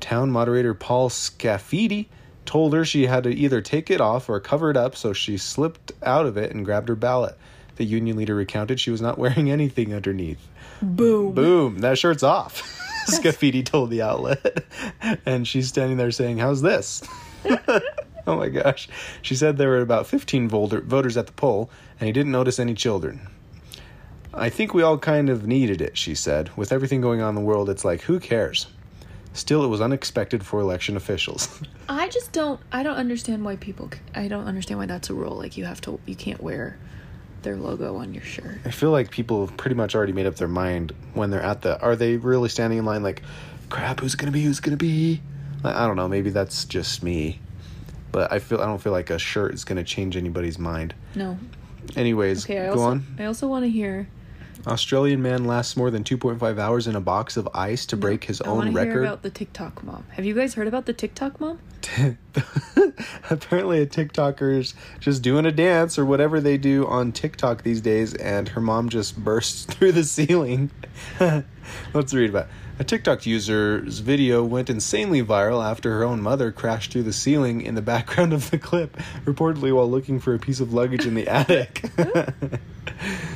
Town 0.00 0.30
moderator 0.30 0.74
Paul 0.74 1.10
Scafidi 1.10 2.06
told 2.48 2.72
her 2.72 2.84
she 2.84 3.06
had 3.06 3.22
to 3.24 3.30
either 3.30 3.60
take 3.60 3.90
it 3.90 4.00
off 4.00 4.28
or 4.28 4.40
cover 4.40 4.70
it 4.70 4.76
up, 4.76 4.96
so 4.96 5.12
she 5.12 5.36
slipped 5.36 5.92
out 6.02 6.26
of 6.26 6.36
it 6.36 6.50
and 6.50 6.64
grabbed 6.64 6.88
her 6.88 6.96
ballot. 6.96 7.38
The 7.76 7.84
union 7.84 8.16
leader 8.16 8.34
recounted 8.34 8.80
she 8.80 8.90
was 8.90 9.00
not 9.00 9.18
wearing 9.18 9.50
anything 9.50 9.94
underneath. 9.94 10.44
Boom. 10.82 11.34
Boom. 11.34 11.78
That 11.78 11.98
shirt's 11.98 12.24
off. 12.24 12.74
Scafidi 13.08 13.64
told 13.64 13.88
the 13.90 14.02
outlet. 14.02 14.64
And 15.24 15.48
she's 15.48 15.68
standing 15.68 15.96
there 15.96 16.10
saying, 16.10 16.38
How's 16.38 16.60
this? 16.60 17.02
oh 18.26 18.36
my 18.36 18.48
gosh. 18.48 18.88
She 19.22 19.34
said 19.34 19.56
there 19.56 19.70
were 19.70 19.80
about 19.80 20.06
15 20.06 20.48
voter- 20.48 20.80
voters 20.82 21.16
at 21.16 21.26
the 21.26 21.32
poll, 21.32 21.70
and 21.98 22.06
he 22.06 22.12
didn't 22.12 22.32
notice 22.32 22.58
any 22.58 22.74
children. 22.74 23.26
I 24.34 24.50
think 24.50 24.74
we 24.74 24.82
all 24.82 24.98
kind 24.98 25.30
of 25.30 25.46
needed 25.46 25.80
it, 25.80 25.96
she 25.96 26.14
said. 26.14 26.54
With 26.56 26.70
everything 26.70 27.00
going 27.00 27.22
on 27.22 27.30
in 27.30 27.34
the 27.34 27.40
world, 27.40 27.70
it's 27.70 27.84
like, 27.84 28.02
who 28.02 28.20
cares? 28.20 28.66
Still, 29.38 29.62
it 29.64 29.68
was 29.68 29.80
unexpected 29.80 30.44
for 30.44 30.58
election 30.58 30.96
officials. 30.96 31.60
I 31.88 32.08
just 32.08 32.32
don't. 32.32 32.58
I 32.72 32.82
don't 32.82 32.96
understand 32.96 33.44
why 33.44 33.54
people. 33.54 33.88
I 34.12 34.26
don't 34.26 34.46
understand 34.46 34.80
why 34.80 34.86
that's 34.86 35.10
a 35.10 35.14
rule. 35.14 35.36
Like 35.36 35.56
you 35.56 35.64
have 35.64 35.80
to. 35.82 36.00
You 36.06 36.16
can't 36.16 36.42
wear 36.42 36.76
their 37.42 37.54
logo 37.54 37.94
on 37.96 38.12
your 38.12 38.24
shirt. 38.24 38.58
I 38.64 38.72
feel 38.72 38.90
like 38.90 39.12
people 39.12 39.46
have 39.46 39.56
pretty 39.56 39.76
much 39.76 39.94
already 39.94 40.12
made 40.12 40.26
up 40.26 40.34
their 40.34 40.48
mind 40.48 40.92
when 41.14 41.30
they're 41.30 41.40
at 41.40 41.62
the. 41.62 41.80
Are 41.80 41.94
they 41.94 42.16
really 42.16 42.48
standing 42.48 42.80
in 42.80 42.84
line 42.84 43.04
like, 43.04 43.22
crap? 43.70 44.00
Who's 44.00 44.16
gonna 44.16 44.32
be? 44.32 44.42
Who's 44.42 44.58
gonna 44.58 44.76
be? 44.76 45.20
I 45.62 45.86
don't 45.86 45.94
know. 45.94 46.08
Maybe 46.08 46.30
that's 46.30 46.64
just 46.64 47.04
me, 47.04 47.38
but 48.10 48.32
I 48.32 48.40
feel 48.40 48.60
I 48.60 48.66
don't 48.66 48.80
feel 48.82 48.92
like 48.92 49.10
a 49.10 49.20
shirt 49.20 49.54
is 49.54 49.64
gonna 49.64 49.84
change 49.84 50.16
anybody's 50.16 50.58
mind. 50.58 50.94
No. 51.14 51.38
Anyways, 51.94 52.44
Okay. 52.44 52.58
I 52.58 52.66
go 52.66 52.70
also. 52.72 52.82
on. 52.82 53.06
I 53.20 53.24
also 53.26 53.46
want 53.46 53.64
to 53.64 53.70
hear. 53.70 54.08
Australian 54.68 55.22
man 55.22 55.44
lasts 55.44 55.76
more 55.76 55.90
than 55.90 56.04
2.5 56.04 56.58
hours 56.58 56.86
in 56.86 56.94
a 56.94 57.00
box 57.00 57.36
of 57.36 57.48
ice 57.54 57.86
to 57.86 57.96
break 57.96 58.24
his 58.24 58.40
I 58.40 58.48
own 58.48 58.66
hear 58.68 58.72
record. 58.72 59.04
about 59.04 59.22
the 59.22 59.30
TikTok 59.30 59.82
mom. 59.82 60.04
Have 60.10 60.24
you 60.24 60.34
guys 60.34 60.54
heard 60.54 60.68
about 60.68 60.86
the 60.86 60.92
TikTok 60.92 61.40
mom? 61.40 61.58
Apparently, 63.30 63.80
a 63.80 63.86
TikToker's 63.86 64.74
just 65.00 65.22
doing 65.22 65.46
a 65.46 65.52
dance 65.52 65.98
or 65.98 66.04
whatever 66.04 66.40
they 66.40 66.58
do 66.58 66.86
on 66.86 67.12
TikTok 67.12 67.62
these 67.62 67.80
days, 67.80 68.14
and 68.14 68.48
her 68.50 68.60
mom 68.60 68.88
just 68.88 69.16
bursts 69.16 69.64
through 69.72 69.92
the 69.92 70.04
ceiling. 70.04 70.70
Let's 71.94 72.14
read 72.14 72.30
about 72.30 72.46
it. 72.46 72.50
A 72.80 72.84
TikTok 72.84 73.26
user's 73.26 73.98
video 73.98 74.44
went 74.44 74.70
insanely 74.70 75.20
viral 75.22 75.64
after 75.68 75.90
her 75.94 76.04
own 76.04 76.22
mother 76.22 76.52
crashed 76.52 76.92
through 76.92 77.02
the 77.02 77.12
ceiling 77.12 77.60
in 77.60 77.74
the 77.74 77.82
background 77.82 78.32
of 78.32 78.50
the 78.50 78.58
clip, 78.58 78.96
reportedly 79.24 79.74
while 79.74 79.90
looking 79.90 80.20
for 80.20 80.32
a 80.34 80.38
piece 80.38 80.60
of 80.60 80.72
luggage 80.72 81.04
in 81.04 81.14
the 81.14 81.26
attic. 81.26 81.82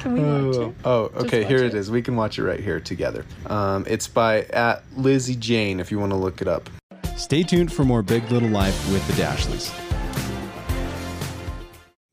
Can 0.00 0.12
we 0.14 0.20
watch 0.20 0.56
Oh, 0.56 0.62
it? 0.68 0.74
oh, 0.84 1.08
Just 1.08 1.26
okay. 1.26 1.44
Here 1.44 1.58
watch 1.64 1.72
it 1.72 1.74
is. 1.74 1.90
We 1.90 2.02
can 2.02 2.16
watch 2.16 2.38
it 2.38 2.44
right 2.44 2.58
here 2.60 2.80
together. 2.80 3.24
Um, 3.46 3.84
it's 3.88 4.08
by 4.08 4.42
at 4.44 4.82
Lizzie 4.96 5.36
Jane. 5.36 5.78
If 5.80 5.90
you 5.92 5.98
want 6.00 6.10
to 6.12 6.16
look 6.16 6.40
it 6.42 6.48
up. 6.48 6.68
Stay 7.16 7.42
tuned 7.44 7.72
for 7.72 7.84
more 7.84 8.02
Big 8.02 8.28
Little 8.30 8.48
Life 8.48 8.90
with 8.90 9.06
the 9.06 9.12
Dashleys. 9.14 9.70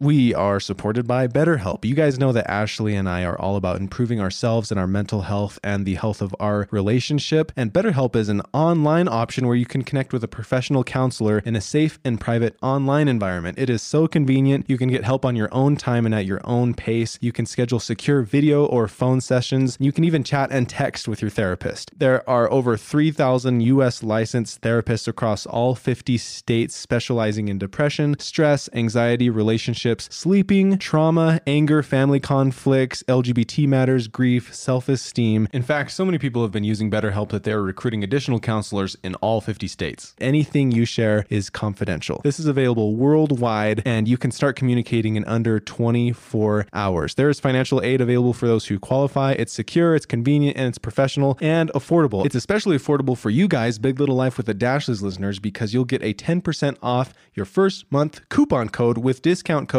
We 0.02 0.34
are 0.34 0.62
supported 0.62 1.08
by 1.08 1.28
BetterHelp. 1.28 1.84
You 1.84 1.94
guys 1.94 2.18
know 2.18 2.32
that 2.32 2.50
Ashley 2.50 2.96
and 2.96 3.10
I 3.10 3.26
are 3.26 3.38
all 3.38 3.58
about 3.58 3.82
improving 3.82 4.22
ourselves 4.22 4.72
and 4.72 4.80
our 4.80 4.88
mental 4.88 5.24
health 5.24 5.60
and 5.62 5.86
the 5.86 5.96
health 5.96 6.22
of 6.22 6.34
our 6.40 6.70
relationship. 6.72 7.52
And 7.58 7.74
BetterHelp 7.74 8.16
is 8.16 8.30
an 8.30 8.42
online 8.54 9.10
option 9.10 9.46
where 9.46 9.58
you 9.58 9.66
can 9.66 9.84
connect 9.84 10.14
with 10.14 10.24
a 10.24 10.28
professional 10.30 10.86
counselor 10.86 11.40
in 11.40 11.54
a 11.54 11.60
safe 11.60 12.00
and 12.06 12.18
private 12.18 12.56
online 12.62 13.10
environment. 13.10 13.60
It 13.60 13.70
is 13.70 13.82
so 13.82 14.08
convenient. 14.08 14.70
You 14.70 14.78
can 14.78 14.88
get 14.88 15.04
help 15.04 15.26
on 15.26 15.36
your 15.36 15.50
own 15.54 15.76
time 15.76 16.06
and 16.06 16.16
at 16.16 16.26
your 16.26 16.40
own 16.46 16.76
pace. 16.76 17.18
You 17.20 17.34
can 17.34 17.46
schedule 17.46 17.82
secure 17.82 18.22
video 18.22 18.66
or 18.66 18.88
phone 18.88 19.20
sessions. 19.20 19.76
You 19.82 19.92
can 19.92 20.06
even 20.06 20.24
chat 20.24 20.50
and 20.50 20.70
text 20.70 21.10
with 21.10 21.22
your 21.22 21.30
therapist. 21.30 21.92
There 22.00 22.28
are 22.30 22.50
over 22.54 22.78
3,000 22.78 23.60
US 23.64 24.02
licensed 24.02 24.62
therapists 24.62 25.10
across 25.10 25.46
all 25.46 25.76
50 25.76 26.18
states 26.18 26.74
specializing 26.74 27.50
in 27.50 27.58
depression, 27.58 28.18
stress, 28.18 28.70
anxiety, 28.72 29.30
relationships, 29.30 29.89
sleeping, 29.98 30.78
trauma, 30.78 31.42
anger, 31.48 31.82
family 31.82 32.20
conflicts, 32.20 33.02
LGBT 33.04 33.68
matters, 33.68 34.08
grief, 34.08 34.54
self 34.54 34.88
esteem. 34.88 35.48
In 35.52 35.64
fact, 35.64 35.92
so 35.92 36.06
many 36.06 36.18
people 36.18 36.42
have 36.44 36.52
been 36.52 36.64
using 36.64 36.92
BetterHelp 36.92 37.30
that 37.30 37.44
they're 37.44 37.62
recruiting 37.62 38.04
additional 38.04 38.40
counselors 38.40 38.96
in 39.04 39.16
all 39.16 39.42
50 39.42 39.68
states. 39.68 40.16
Anything 40.20 40.72
you 40.72 40.86
share 40.86 41.26
is 41.30 41.50
confidential. 41.50 42.22
This 42.24 42.40
is 42.40 42.46
available 42.46 42.96
worldwide, 42.96 43.82
and 43.86 44.08
you 44.08 44.18
can 44.18 44.32
start 44.32 44.56
communicating 44.56 45.16
in 45.16 45.26
under 45.26 45.60
24 45.60 46.68
hours. 46.74 47.16
There 47.16 47.30
is 47.30 47.40
financial 47.40 47.82
aid 47.82 48.02
available 48.02 48.34
for 48.34 48.48
those 48.48 48.68
who 48.68 48.80
qualify. 48.80 49.32
It's 49.32 49.54
secure, 49.54 49.96
it's 49.96 50.06
convenient, 50.06 50.58
and 50.58 50.68
it's 50.68 50.78
professional 50.78 51.38
and 51.42 51.72
affordable. 51.74 52.26
It's 52.26 52.36
especially 52.36 52.78
affordable 52.78 53.18
for 53.18 53.30
you 53.30 53.48
guys, 53.48 53.80
Big 53.80 54.00
Little 54.00 54.16
Life 54.16 54.38
with 54.38 54.46
the 54.46 54.54
Dashleys 54.54 55.02
listeners, 55.02 55.40
because 55.40 55.74
you'll 55.74 55.86
get 55.86 56.04
a 56.04 56.14
10% 56.14 56.78
off 56.84 57.14
your 57.34 57.46
first 57.46 57.92
month 57.92 58.28
coupon 58.30 58.70
code 58.70 58.98
with 58.98 59.22
discount 59.22 59.70
code 59.70 59.79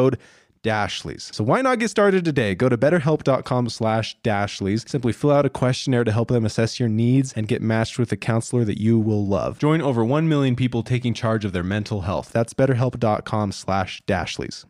Dashleys. 0.63 1.35
So 1.35 1.43
why 1.43 1.63
not 1.63 1.79
get 1.79 1.89
started 1.89 2.25
today? 2.25 2.55
Go 2.55 2.69
to 2.69 2.77
betterhelp.com 2.77 3.69
slash 3.71 4.17
Dashleys. 4.23 4.89
Simply 4.89 5.13
fill 5.13 5.31
out 5.31 5.47
a 5.47 5.51
questionnaire 5.51 6.05
to 6.05 6.13
help 6.13 6.29
them 6.29 6.45
assess 6.45 6.79
your 6.79 6.89
needs 6.89 7.33
and 7.33 7.49
get 7.49 7.63
matched 7.63 7.99
with 7.99 8.13
a 8.13 8.17
counselor 8.17 8.65
that 8.65 8.81
you 8.81 8.99
will 8.99 9.27
love. 9.27 9.59
Join 9.59 9.81
over 9.81 10.05
1 10.05 10.29
million 10.29 10.57
people 10.57 10.83
taking 10.83 11.15
charge 11.15 11.45
of 11.45 11.53
their 11.53 11.65
mental 11.65 12.03
health. 12.03 12.31
That's 12.33 12.55
betterhelp.com 12.55 13.53
slash 13.53 14.03
Dashleys. 14.07 14.65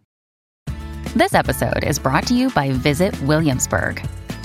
This 1.14 1.34
episode 1.34 1.82
is 1.84 1.98
brought 1.98 2.26
to 2.28 2.34
you 2.34 2.50
by 2.50 2.70
Visit 2.70 3.20
Williamsburg. 3.22 4.06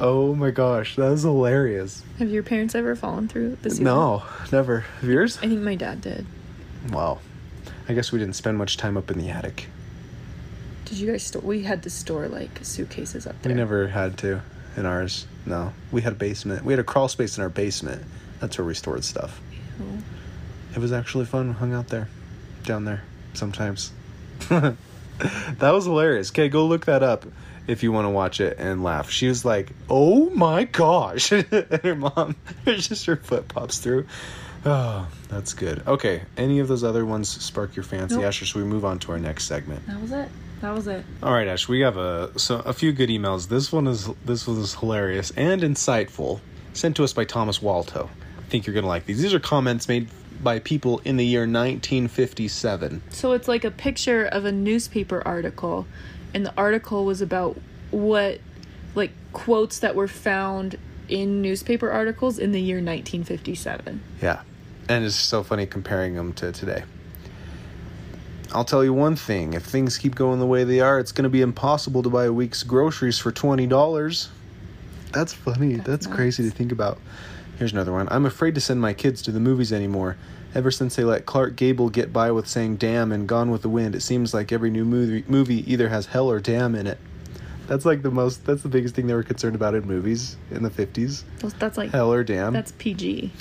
Oh 0.00 0.34
my 0.34 0.50
gosh, 0.50 0.96
that 0.96 1.08
was 1.08 1.22
hilarious. 1.22 2.02
Have 2.18 2.28
your 2.28 2.42
parents 2.42 2.74
ever 2.74 2.94
fallen 2.94 3.26
through 3.26 3.56
the 3.62 3.70
ceiling? 3.70 3.84
No, 3.84 4.22
never. 4.52 4.80
Have 4.80 5.08
yours? 5.08 5.38
I 5.38 5.48
think 5.48 5.60
my 5.60 5.76
dad 5.76 6.00
did. 6.00 6.26
Wow. 6.90 7.20
I 7.88 7.94
guess 7.94 8.12
we 8.12 8.18
didn't 8.18 8.34
spend 8.34 8.58
much 8.58 8.76
time 8.76 8.96
up 8.96 9.10
in 9.10 9.18
the 9.18 9.30
attic. 9.30 9.68
Did 10.84 10.98
you 10.98 11.10
guys 11.10 11.22
store? 11.22 11.40
We 11.42 11.62
had 11.62 11.82
to 11.84 11.90
store 11.90 12.28
like 12.28 12.58
suitcases 12.62 13.26
up 13.26 13.40
there. 13.40 13.52
We 13.52 13.56
never 13.56 13.88
had 13.88 14.18
to 14.18 14.42
in 14.76 14.84
ours. 14.84 15.26
No. 15.46 15.72
We 15.90 16.02
had 16.02 16.12
a 16.12 16.16
basement. 16.16 16.64
We 16.64 16.72
had 16.72 16.80
a 16.80 16.84
crawl 16.84 17.08
space 17.08 17.38
in 17.38 17.42
our 17.42 17.48
basement. 17.48 18.02
That's 18.40 18.58
where 18.58 18.66
we 18.66 18.74
stored 18.74 19.04
stuff. 19.04 19.40
It 20.74 20.78
was 20.78 20.92
actually 20.92 21.24
fun. 21.24 21.48
We 21.48 21.54
Hung 21.54 21.72
out 21.72 21.88
there. 21.88 22.08
Down 22.64 22.84
there. 22.84 23.04
Sometimes. 23.32 23.92
that 24.48 25.70
was 25.70 25.84
hilarious. 25.84 26.30
Okay, 26.30 26.48
go 26.48 26.66
look 26.66 26.86
that 26.86 27.02
up 27.02 27.24
if 27.66 27.82
you 27.82 27.92
want 27.92 28.06
to 28.06 28.10
watch 28.10 28.40
it 28.40 28.58
and 28.58 28.82
laugh. 28.82 29.10
She 29.10 29.28
was 29.28 29.44
like, 29.44 29.70
"Oh 29.88 30.30
my 30.30 30.64
gosh!" 30.64 31.32
and 31.32 31.44
her 31.82 31.94
mom, 31.94 32.36
it's 32.66 32.88
just 32.88 33.06
her 33.06 33.16
foot 33.16 33.48
pops 33.48 33.78
through. 33.78 34.06
Oh, 34.64 35.06
that's 35.28 35.54
good. 35.54 35.86
Okay, 35.86 36.22
any 36.36 36.58
of 36.60 36.68
those 36.68 36.84
other 36.84 37.04
ones 37.04 37.28
spark 37.28 37.76
your 37.76 37.84
fancy, 37.84 38.16
Nope. 38.16 38.24
Ash? 38.24 38.42
Or 38.42 38.46
should 38.46 38.58
we 38.62 38.64
move 38.64 38.84
on 38.84 38.98
to 39.00 39.12
our 39.12 39.18
next 39.18 39.44
segment? 39.44 39.86
That 39.86 40.00
was 40.00 40.12
it. 40.12 40.28
That 40.60 40.74
was 40.74 40.86
it. 40.86 41.04
All 41.22 41.32
right, 41.32 41.46
Ash, 41.46 41.68
we 41.68 41.80
have 41.80 41.96
a 41.96 42.38
so 42.38 42.60
a 42.60 42.72
few 42.72 42.92
good 42.92 43.10
emails. 43.10 43.48
This 43.48 43.72
one 43.72 43.86
is 43.86 44.08
this 44.24 44.46
one 44.46 44.58
is 44.58 44.74
hilarious 44.74 45.30
and 45.36 45.62
insightful, 45.62 46.40
sent 46.72 46.96
to 46.96 47.04
us 47.04 47.12
by 47.12 47.24
Thomas 47.24 47.58
Walto. 47.58 48.08
I 48.38 48.48
think 48.48 48.66
you're 48.66 48.74
gonna 48.74 48.86
like 48.86 49.06
these. 49.06 49.20
These 49.20 49.34
are 49.34 49.40
comments 49.40 49.88
made 49.88 50.08
by 50.42 50.58
people 50.58 51.00
in 51.04 51.16
the 51.16 51.24
year 51.24 51.42
1957. 51.42 53.02
So 53.10 53.32
it's 53.32 53.48
like 53.48 53.64
a 53.64 53.70
picture 53.70 54.24
of 54.24 54.44
a 54.44 54.52
newspaper 54.52 55.22
article, 55.26 55.86
and 56.32 56.44
the 56.44 56.52
article 56.56 57.04
was 57.04 57.20
about 57.20 57.58
what, 57.90 58.40
like, 58.94 59.12
quotes 59.32 59.78
that 59.80 59.94
were 59.94 60.08
found 60.08 60.78
in 61.08 61.42
newspaper 61.42 61.90
articles 61.90 62.38
in 62.38 62.52
the 62.52 62.60
year 62.60 62.76
1957. 62.76 64.00
Yeah, 64.20 64.42
and 64.88 65.04
it's 65.04 65.14
so 65.14 65.42
funny 65.42 65.66
comparing 65.66 66.14
them 66.14 66.32
to 66.34 66.52
today. 66.52 66.84
I'll 68.52 68.64
tell 68.64 68.84
you 68.84 68.92
one 68.92 69.16
thing: 69.16 69.54
if 69.54 69.64
things 69.64 69.98
keep 69.98 70.14
going 70.14 70.38
the 70.38 70.46
way 70.46 70.64
they 70.64 70.80
are, 70.80 70.98
it's 70.98 71.12
gonna 71.12 71.28
be 71.28 71.42
impossible 71.42 72.02
to 72.04 72.10
buy 72.10 72.24
a 72.24 72.32
week's 72.32 72.62
groceries 72.62 73.18
for 73.18 73.32
twenty 73.32 73.66
dollars. 73.66 74.28
That's 75.12 75.32
funny. 75.32 75.76
That's, 75.76 76.06
crazy 76.08 76.42
to 76.42 76.50
think 76.50 76.72
about. 76.72 76.98
Here's 77.58 77.72
another 77.72 77.92
one. 77.92 78.08
I'm 78.10 78.26
afraid 78.26 78.54
to 78.56 78.60
send 78.60 78.80
my 78.80 78.92
kids 78.92 79.22
to 79.22 79.30
the 79.32 79.40
movies 79.40 79.72
anymore. 79.72 80.16
Ever 80.54 80.70
since 80.70 80.94
they 80.96 81.04
let 81.04 81.26
Clark 81.26 81.56
Gable 81.56 81.88
get 81.90 82.12
by 82.12 82.30
with 82.30 82.46
saying 82.46 82.76
"damn" 82.76 83.10
and 83.12 83.26
"Gone 83.28 83.50
with 83.50 83.62
the 83.62 83.68
Wind," 83.68 83.94
it 83.94 84.02
seems 84.02 84.32
like 84.32 84.52
every 84.52 84.70
new 84.70 84.84
movie 84.84 85.24
movie 85.28 85.70
either 85.72 85.88
has 85.88 86.06
hell 86.06 86.30
or 86.30 86.38
damn 86.40 86.74
in 86.74 86.86
it. 86.86 86.98
That's 87.66 87.84
like 87.84 88.02
the 88.02 88.10
most. 88.10 88.44
That's 88.44 88.62
the 88.62 88.68
biggest 88.68 88.94
thing 88.94 89.06
they 89.06 89.14
were 89.14 89.22
concerned 89.22 89.56
about 89.56 89.74
in 89.74 89.86
movies 89.86 90.36
in 90.50 90.62
the 90.62 90.70
50s. 90.70 91.24
Those- 91.38 91.54
That's 91.54 91.76
like 91.78 91.90
Hell 91.90 92.12
or 92.12 92.22
damn. 92.22 92.52
that's 92.52 92.72
PG. 92.72 93.32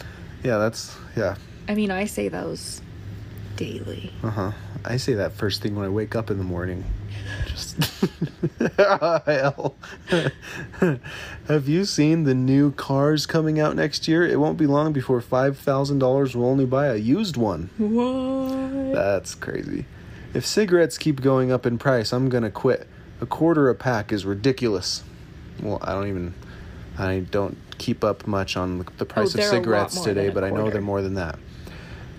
yeah, 0.44 0.58
that's 0.58 0.96
yeah. 1.16 1.36
I 1.68 1.76
mean, 1.76 1.92
I 1.92 2.06
say 2.06 2.30
those 2.30 2.82
daily. 3.58 4.12
Uh 4.24 4.30
huh. 4.30 4.52
I 4.86 4.98
say 4.98 5.14
that 5.14 5.34
first 5.34 5.62
thing 5.62 5.76
when 5.76 5.86
I 5.86 5.90
wake 5.90 6.16
up 6.16 6.30
in 6.32 6.38
the 6.38 6.44
morning. 6.44 6.84
Hell. 8.78 9.76
Have 11.48 11.68
you 11.68 11.86
seen 11.86 12.24
the 12.24 12.34
new 12.34 12.72
cars 12.72 13.26
coming 13.26 13.60
out 13.60 13.76
next 13.76 14.08
year? 14.08 14.26
It 14.26 14.40
won't 14.40 14.58
be 14.58 14.68
long 14.68 14.94
before 14.94 15.22
five 15.22 15.58
thousand 15.58 16.00
dollars 16.00 16.36
will 16.36 16.46
only 16.46 16.66
buy 16.66 16.88
a 16.88 16.96
used 16.96 17.38
one. 17.38 17.70
What? 17.78 18.94
That's 18.94 19.36
crazy. 19.36 19.86
If 20.34 20.46
cigarettes 20.46 20.98
keep 20.98 21.22
going 21.22 21.52
up 21.52 21.66
in 21.66 21.78
price, 21.78 22.12
I'm 22.12 22.30
gonna 22.30 22.52
quit. 22.52 22.88
A 23.22 23.26
quarter 23.26 23.70
a 23.70 23.76
pack 23.76 24.12
is 24.12 24.26
ridiculous. 24.26 25.04
Well, 25.62 25.80
I 25.82 25.94
don't 25.94 26.08
even. 26.08 26.34
I 26.98 27.20
don't 27.20 27.58
keep 27.78 28.04
up 28.04 28.28
much 28.28 28.56
on 28.56 28.86
the- 28.98 29.06
price 29.06 29.36
oh, 29.36 29.40
of 29.40 29.40
a 29.40 29.44
lot 29.44 29.50
cigarettes 29.50 30.02
today, 30.02 30.30
but 30.30 30.44
I 30.44 30.52
know 30.52 30.70
they're 30.70 30.82
more 30.82 31.02
than 31.02 31.16
that. 31.16 31.40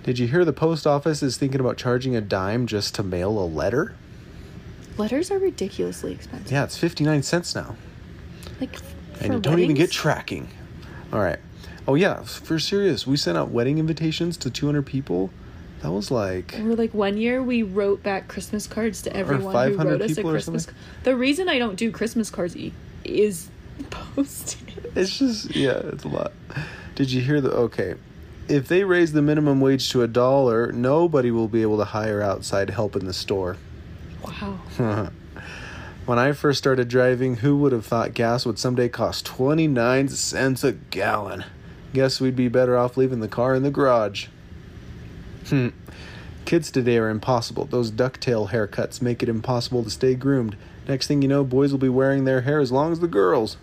Did 0.03 0.19
you 0.19 0.27
hear 0.27 0.45
the 0.45 0.53
post 0.53 0.85
office 0.85 1.23
is 1.23 1.37
thinking 1.37 1.59
about 1.59 1.77
charging 1.77 2.15
a 2.15 2.21
dime 2.21 2.67
just 2.67 2.93
to 2.95 3.03
mail 3.03 3.39
a 3.39 3.47
letter? 3.47 3.95
Letters 4.97 5.31
are 5.31 5.39
ridiculously 5.39 6.13
expensive. 6.13 6.51
Yeah, 6.51 6.63
it's 6.63 6.77
59 6.77 7.23
cents 7.23 7.55
now. 7.55 7.75
Like, 8.61 8.79
And 9.19 9.33
you 9.33 9.39
don't 9.39 9.59
even 9.59 9.75
get 9.75 9.91
tracking. 9.91 10.47
All 11.11 11.19
right. 11.19 11.39
Oh, 11.87 11.95
yeah, 11.95 12.23
for 12.23 12.57
serious. 12.59 13.05
We 13.05 13.17
sent 13.17 13.37
out 13.37 13.49
wedding 13.51 13.77
invitations 13.77 14.37
to 14.37 14.49
200 14.49 14.83
people. 14.85 15.29
That 15.81 15.91
was 15.91 16.09
like. 16.09 16.55
we're 16.59 16.73
like 16.75 16.93
one 16.93 17.17
year 17.17 17.43
we 17.43 17.61
wrote 17.61 18.01
back 18.01 18.27
Christmas 18.27 18.65
cards 18.65 19.03
to 19.03 19.15
everyone 19.15 19.41
who 19.43 19.75
500 19.75 19.91
wrote 19.91 20.01
us 20.01 20.17
a 20.17 20.23
Christmas. 20.23 20.67
The 21.03 21.15
reason 21.15 21.47
I 21.47 21.59
don't 21.59 21.75
do 21.75 21.91
Christmas 21.91 22.31
cards 22.31 22.57
e- 22.57 22.73
is 23.03 23.49
postage. 23.91 24.77
It's 24.95 25.19
just 25.19 25.55
yeah, 25.55 25.77
it's 25.83 26.03
a 26.03 26.07
lot. 26.07 26.31
Did 26.95 27.11
you 27.11 27.21
hear 27.21 27.39
the 27.39 27.51
okay? 27.51 27.95
If 28.47 28.67
they 28.67 28.83
raise 28.83 29.11
the 29.11 29.21
minimum 29.21 29.59
wage 29.61 29.91
to 29.91 30.01
a 30.01 30.07
dollar, 30.07 30.71
nobody 30.71 31.29
will 31.29 31.47
be 31.47 31.61
able 31.61 31.77
to 31.77 31.85
hire 31.85 32.21
outside 32.21 32.69
help 32.71 32.95
in 32.95 33.05
the 33.05 33.13
store. 33.13 33.57
Wow. 34.79 35.09
When 36.05 36.19
I 36.19 36.33
first 36.33 36.59
started 36.59 36.87
driving, 36.87 37.37
who 37.37 37.57
would 37.57 37.71
have 37.71 37.83
thought 37.83 38.13
gas 38.13 38.45
would 38.45 38.59
someday 38.59 38.89
cost 38.89 39.25
29 39.25 40.09
cents 40.09 40.63
a 40.63 40.73
gallon? 40.73 41.45
Guess 41.95 42.21
we'd 42.21 42.35
be 42.35 42.47
better 42.47 42.77
off 42.77 42.95
leaving 42.95 43.21
the 43.21 43.27
car 43.27 43.55
in 43.55 43.63
the 43.63 43.71
garage. 43.71 44.27
Hmm. 45.47 45.69
Kids 46.45 46.69
today 46.69 46.99
are 46.99 47.09
impossible. 47.09 47.65
Those 47.65 47.89
ducktail 47.89 48.51
haircuts 48.51 49.01
make 49.01 49.23
it 49.23 49.29
impossible 49.29 49.83
to 49.83 49.89
stay 49.89 50.13
groomed. 50.13 50.55
Next 50.87 51.07
thing 51.07 51.23
you 51.23 51.27
know, 51.27 51.43
boys 51.43 51.71
will 51.71 51.79
be 51.79 51.89
wearing 51.89 52.25
their 52.25 52.41
hair 52.41 52.59
as 52.59 52.71
long 52.71 52.91
as 52.91 52.99
the 52.99 53.07
girls. 53.07 53.57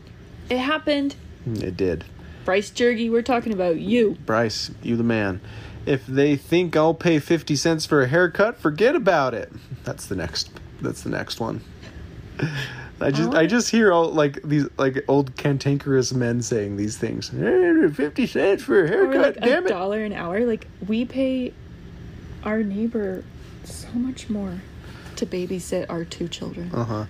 It 0.50 0.58
happened. 0.58 1.14
It 1.46 1.76
did. 1.76 2.04
Bryce 2.44 2.72
Jergy, 2.72 3.08
we're 3.08 3.22
talking 3.22 3.52
about 3.52 3.76
you. 3.78 4.16
Bryce, 4.26 4.72
you 4.82 4.96
the 4.96 5.04
man. 5.04 5.40
If 5.84 6.06
they 6.06 6.36
think 6.36 6.76
I'll 6.76 6.94
pay 6.94 7.18
50 7.18 7.56
cents 7.56 7.86
for 7.86 8.02
a 8.02 8.06
haircut, 8.06 8.56
forget 8.56 8.94
about 8.94 9.34
it. 9.34 9.52
That's 9.84 10.06
the 10.06 10.14
next 10.16 10.50
that's 10.80 11.02
the 11.02 11.10
next 11.10 11.40
one. 11.40 11.62
I 13.00 13.10
just 13.10 13.34
I 13.34 13.46
just 13.46 13.70
hear 13.70 13.92
all 13.92 14.10
like 14.10 14.40
these 14.42 14.68
like 14.78 15.04
old 15.08 15.36
cantankerous 15.36 16.12
men 16.12 16.40
saying 16.42 16.76
these 16.76 16.96
things. 16.96 17.32
"Eh, 17.34 17.88
50 17.88 18.26
cents 18.26 18.62
for 18.62 18.84
a 18.84 18.88
haircut, 18.88 19.20
like 19.20 19.40
damn 19.40 19.64
a 19.64 19.66
it. 19.66 19.68
dollar 19.68 20.04
an 20.04 20.12
hour. 20.12 20.44
Like 20.46 20.66
we 20.86 21.04
pay 21.04 21.52
our 22.44 22.62
neighbor 22.62 23.24
so 23.64 23.88
much 23.94 24.28
more 24.30 24.60
to 25.16 25.26
babysit 25.26 25.86
our 25.88 26.04
two 26.04 26.28
children. 26.28 26.70
Uh-huh. 26.72 27.06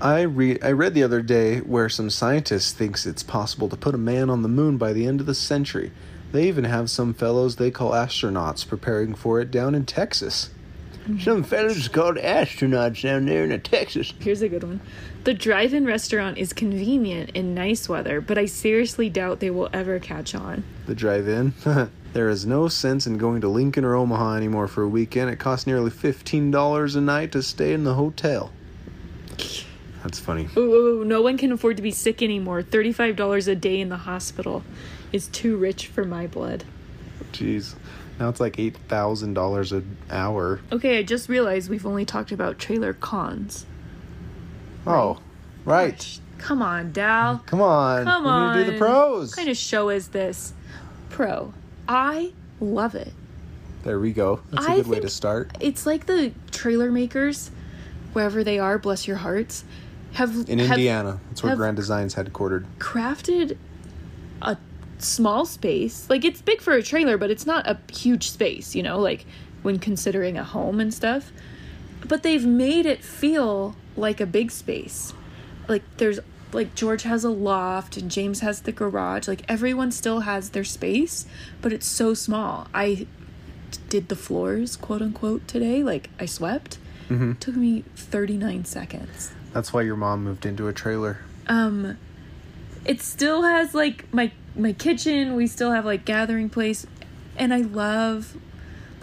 I 0.00 0.22
read 0.22 0.64
I 0.64 0.72
read 0.72 0.94
the 0.94 1.02
other 1.02 1.20
day 1.20 1.58
where 1.58 1.90
some 1.90 2.08
scientists 2.08 2.72
thinks 2.72 3.04
it's 3.04 3.22
possible 3.22 3.68
to 3.68 3.76
put 3.76 3.94
a 3.94 3.98
man 3.98 4.30
on 4.30 4.40
the 4.42 4.48
moon 4.48 4.78
by 4.78 4.94
the 4.94 5.06
end 5.06 5.20
of 5.20 5.26
the 5.26 5.34
century. 5.34 5.92
They 6.32 6.46
even 6.48 6.64
have 6.64 6.90
some 6.90 7.12
fellows 7.12 7.56
they 7.56 7.70
call 7.70 7.90
astronauts 7.92 8.66
preparing 8.66 9.14
for 9.14 9.40
it 9.40 9.50
down 9.50 9.74
in 9.74 9.84
Texas. 9.84 10.50
Some 11.18 11.42
fellows 11.42 11.88
called 11.88 12.16
astronauts 12.16 13.02
down 13.02 13.26
there 13.26 13.44
in 13.44 13.60
Texas. 13.62 14.12
Here's 14.20 14.42
a 14.42 14.48
good 14.48 14.62
one. 14.62 14.80
The 15.24 15.34
drive-in 15.34 15.84
restaurant 15.84 16.38
is 16.38 16.52
convenient 16.52 17.30
in 17.30 17.54
nice 17.54 17.88
weather, 17.88 18.20
but 18.20 18.38
I 18.38 18.46
seriously 18.46 19.08
doubt 19.08 19.40
they 19.40 19.50
will 19.50 19.70
ever 19.72 19.98
catch 19.98 20.34
on. 20.34 20.62
The 20.86 20.94
drive-in. 20.94 21.54
there 22.12 22.28
is 22.28 22.46
no 22.46 22.68
sense 22.68 23.06
in 23.06 23.18
going 23.18 23.40
to 23.40 23.48
Lincoln 23.48 23.84
or 23.84 23.96
Omaha 23.96 24.36
anymore 24.36 24.68
for 24.68 24.82
a 24.82 24.88
weekend. 24.88 25.30
It 25.30 25.36
costs 25.36 25.66
nearly 25.66 25.90
fifteen 25.90 26.50
dollars 26.50 26.94
a 26.94 27.00
night 27.00 27.32
to 27.32 27.42
stay 27.42 27.72
in 27.72 27.84
the 27.84 27.94
hotel. 27.94 28.52
That's 30.02 30.18
funny. 30.18 30.48
Ooh, 30.56 30.60
ooh, 30.60 31.00
ooh, 31.00 31.04
no 31.04 31.22
one 31.22 31.36
can 31.36 31.52
afford 31.52 31.76
to 31.76 31.82
be 31.82 31.90
sick 31.90 32.22
anymore. 32.22 32.62
$35 32.62 33.48
a 33.48 33.54
day 33.54 33.80
in 33.80 33.90
the 33.90 33.98
hospital 33.98 34.62
is 35.12 35.28
too 35.28 35.56
rich 35.56 35.86
for 35.86 36.04
my 36.04 36.26
blood. 36.26 36.64
Jeez. 37.32 37.74
Now 38.18 38.28
it's 38.28 38.40
like 38.40 38.58
eight 38.58 38.76
thousand 38.88 39.34
dollars 39.34 39.72
an 39.72 39.96
hour. 40.10 40.60
Okay, 40.70 40.98
I 40.98 41.02
just 41.02 41.28
realized 41.28 41.70
we've 41.70 41.86
only 41.86 42.04
talked 42.04 42.32
about 42.32 42.58
trailer 42.58 42.92
cons. 42.92 43.64
Oh, 44.86 45.18
right. 45.64 46.18
Come 46.38 46.62
on, 46.62 46.92
Dal. 46.92 47.42
Come 47.46 47.60
on. 47.60 48.04
Come 48.04 48.26
on. 48.26 48.52
we 48.52 48.58
need 48.58 48.64
to 48.64 48.70
do 48.70 48.72
the 48.72 48.78
pros. 48.78 49.30
What 49.30 49.36
kind 49.36 49.48
of 49.48 49.56
show 49.56 49.88
is 49.90 50.08
this? 50.08 50.54
Pro. 51.08 51.52
I 51.88 52.32
love 52.60 52.94
it. 52.94 53.12
There 53.82 53.98
we 53.98 54.12
go. 54.12 54.40
That's 54.50 54.66
a 54.66 54.70
I 54.70 54.76
good 54.76 54.86
way 54.86 55.00
to 55.00 55.08
start. 55.08 55.50
It's 55.60 55.86
like 55.86 56.06
the 56.06 56.32
trailer 56.50 56.90
makers, 56.90 57.50
wherever 58.12 58.44
they 58.44 58.58
are, 58.58 58.78
bless 58.78 59.08
your 59.08 59.16
hearts, 59.18 59.64
have 60.12 60.48
In 60.48 60.58
have 60.58 60.72
Indiana, 60.72 61.20
that's 61.28 61.42
where 61.42 61.56
Grand 61.56 61.76
Design's 61.76 62.14
headquartered. 62.14 62.66
crafted 62.78 63.56
small 65.06 65.44
space. 65.46 66.08
Like 66.08 66.24
it's 66.24 66.40
big 66.42 66.60
for 66.60 66.72
a 66.74 66.82
trailer, 66.82 67.16
but 67.18 67.30
it's 67.30 67.46
not 67.46 67.66
a 67.66 67.78
huge 67.92 68.30
space, 68.30 68.74
you 68.74 68.82
know, 68.82 68.98
like 68.98 69.26
when 69.62 69.78
considering 69.78 70.36
a 70.38 70.44
home 70.44 70.80
and 70.80 70.92
stuff. 70.92 71.32
But 72.06 72.22
they've 72.22 72.46
made 72.46 72.86
it 72.86 73.04
feel 73.04 73.76
like 73.96 74.20
a 74.20 74.26
big 74.26 74.50
space. 74.50 75.12
Like 75.68 75.82
there's 75.98 76.20
like 76.52 76.74
George 76.74 77.04
has 77.04 77.22
a 77.22 77.30
loft 77.30 77.96
and 77.96 78.10
James 78.10 78.40
has 78.40 78.62
the 78.62 78.72
garage. 78.72 79.28
Like 79.28 79.42
everyone 79.48 79.92
still 79.92 80.20
has 80.20 80.50
their 80.50 80.64
space, 80.64 81.26
but 81.60 81.72
it's 81.72 81.86
so 81.86 82.14
small. 82.14 82.66
I 82.74 83.06
did 83.88 84.08
the 84.08 84.16
floors, 84.16 84.76
quote 84.76 85.02
unquote, 85.02 85.46
today. 85.46 85.82
Like 85.84 86.10
I 86.18 86.26
swept. 86.26 86.78
Took 87.40 87.56
me 87.56 87.82
39 87.96 88.64
seconds 88.66 89.32
That's 89.52 89.72
why 89.72 89.82
your 89.82 89.96
mom 89.96 90.22
moved 90.22 90.46
into 90.46 90.68
a 90.68 90.72
trailer. 90.72 91.18
um 91.48 91.98
it 92.84 93.02
still 93.02 93.42
has 93.42 93.74
like 93.74 94.04
my 94.14 94.30
my 94.56 94.72
kitchen 94.72 95.34
we 95.34 95.46
still 95.46 95.72
have 95.72 95.84
like 95.84 96.04
gathering 96.04 96.48
place 96.48 96.86
and 97.36 97.54
i 97.54 97.58
love 97.58 98.36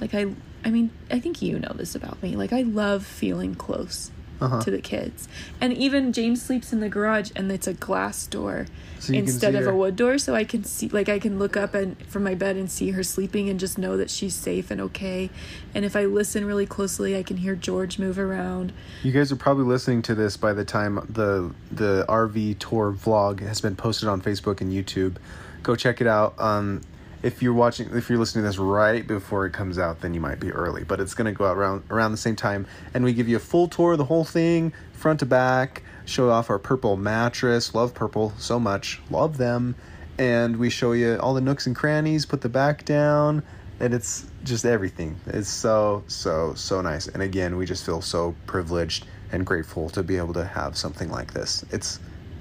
like 0.01 0.13
i 0.13 0.25
i 0.65 0.69
mean 0.69 0.89
i 1.09 1.19
think 1.19 1.41
you 1.41 1.57
know 1.59 1.71
this 1.75 1.95
about 1.95 2.21
me 2.21 2.35
like 2.35 2.51
i 2.53 2.61
love 2.61 3.05
feeling 3.05 3.55
close 3.55 4.11
Uh-huh. 4.39 4.61
to 4.61 4.69
the 4.69 4.79
kids 4.81 5.27
and 5.59 5.73
even 5.73 6.13
james 6.13 6.41
sleeps 6.41 6.71
in 6.71 6.79
the 6.79 6.89
garage 6.89 7.31
and 7.35 7.51
it's 7.51 7.65
a 7.67 7.73
glass 7.73 8.27
door 8.27 8.67
So 8.99 9.13
instead 9.13 9.55
of 9.55 9.63
her. 9.63 9.71
a 9.71 9.75
wood 9.75 9.95
door 9.95 10.17
so 10.19 10.35
i 10.35 10.43
can 10.43 10.63
see 10.63 10.89
like 10.89 11.09
i 11.09 11.17
can 11.17 11.39
look 11.39 11.57
up 11.57 11.73
and 11.73 11.97
from 12.07 12.23
my 12.23 12.35
bed 12.35 12.55
and 12.55 12.69
see 12.69 12.91
her 12.91 13.01
sleeping 13.03 13.49
and 13.49 13.59
just 13.59 13.77
know 13.77 13.97
that 13.97 14.09
she's 14.11 14.35
safe 14.35 14.69
and 14.69 14.79
okay 14.79 15.29
and 15.73 15.85
if 15.85 15.95
i 15.95 16.05
listen 16.05 16.45
really 16.45 16.65
closely 16.67 17.17
i 17.17 17.23
can 17.23 17.37
hear 17.37 17.55
george 17.55 17.97
move 17.97 18.19
around 18.19 18.73
You 19.03 19.11
guys 19.11 19.31
are 19.31 19.35
probably 19.37 19.65
listening 19.65 20.01
to 20.03 20.13
this 20.15 20.37
by 20.37 20.53
the 20.53 20.65
time 20.65 20.95
the 21.09 21.51
the 21.71 22.05
RV 22.07 22.59
tour 22.59 22.91
vlog 22.93 23.39
has 23.39 23.59
been 23.61 23.75
posted 23.75 24.07
on 24.09 24.21
Facebook 24.21 24.61
and 24.61 24.71
YouTube. 24.71 25.17
Go 25.63 25.75
check 25.75 25.99
it 26.01 26.07
out. 26.07 26.33
Um, 26.39 26.81
if 27.27 27.41
you're 27.41 27.53
watching, 27.53 27.89
if 27.93 28.09
you're 28.09 28.17
listening 28.17 28.43
to 28.43 28.47
this 28.47 28.57
right 28.57 29.05
before 29.05 29.45
it 29.45 29.51
comes 29.51 29.77
out, 29.77 29.99
then 29.99 30.13
you 30.13 30.21
might 30.21 30.39
be 30.39 30.49
early. 30.49 30.85
But 30.85 31.01
it's 31.01 31.13
gonna 31.13 31.33
go 31.33 31.45
out 31.45 31.57
around 31.57 31.83
around 31.89 32.11
the 32.11 32.17
same 32.17 32.37
time, 32.37 32.65
and 32.93 33.03
we 33.03 33.11
give 33.11 33.27
you 33.27 33.35
a 33.35 33.39
full 33.39 33.67
tour 33.67 33.91
of 33.91 33.97
the 33.97 34.05
whole 34.05 34.23
thing, 34.23 34.71
front 34.93 35.19
to 35.19 35.25
back. 35.25 35.83
Show 36.05 36.29
off 36.29 36.49
our 36.49 36.57
purple 36.57 36.95
mattress. 36.95 37.75
Love 37.75 37.93
purple 37.93 38.31
so 38.37 38.61
much. 38.61 39.01
Love 39.09 39.37
them. 39.37 39.75
And 40.17 40.55
we 40.55 40.69
show 40.69 40.93
you 40.93 41.17
all 41.17 41.33
the 41.33 41.41
nooks 41.41 41.67
and 41.67 41.75
crannies. 41.75 42.25
Put 42.25 42.39
the 42.39 42.49
back 42.49 42.85
down 42.85 43.43
and 43.81 43.93
it's 43.93 44.25
just 44.45 44.65
everything. 44.65 45.19
It's 45.27 45.49
so 45.49 46.03
so 46.07 46.53
so 46.55 46.81
nice. 46.81 47.07
And 47.07 47.21
again, 47.21 47.57
we 47.57 47.65
just 47.65 47.85
feel 47.85 48.01
so 48.01 48.35
privileged 48.45 49.05
and 49.33 49.45
grateful 49.45 49.89
to 49.89 50.01
be 50.01 50.15
able 50.15 50.33
to 50.35 50.45
have 50.45 50.77
something 50.77 51.11
like 51.11 51.33
this. 51.33 51.65
It's 51.71 51.99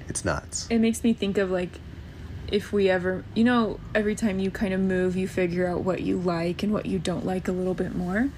it's 0.09 0.25
nuts. 0.25 0.68
it 0.70 0.79
makes 0.79 1.03
me 1.03 1.12
think 1.12 1.37
of 1.37 1.51
like 1.51 1.81
if 2.53 2.73
we 2.73 2.89
ever 2.89 3.25
you 3.35 3.45
know 3.45 3.79
every 3.95 4.15
time 4.15 4.39
you 4.39 4.51
kind 4.51 4.73
of 4.73 4.81
move 4.81 5.17
you 5.17 5.27
figure 5.29 5.67
out 5.67 5.83
what 5.83 6.03
you 6.03 6.19
like 6.19 6.63
and 6.63 6.73
what 6.73 6.87
you 6.87 6.99
don't 6.99 7.25
like 7.25 7.49
a 7.49 7.53
little 7.53 7.75
bit 7.75 7.95
more. 7.95 8.31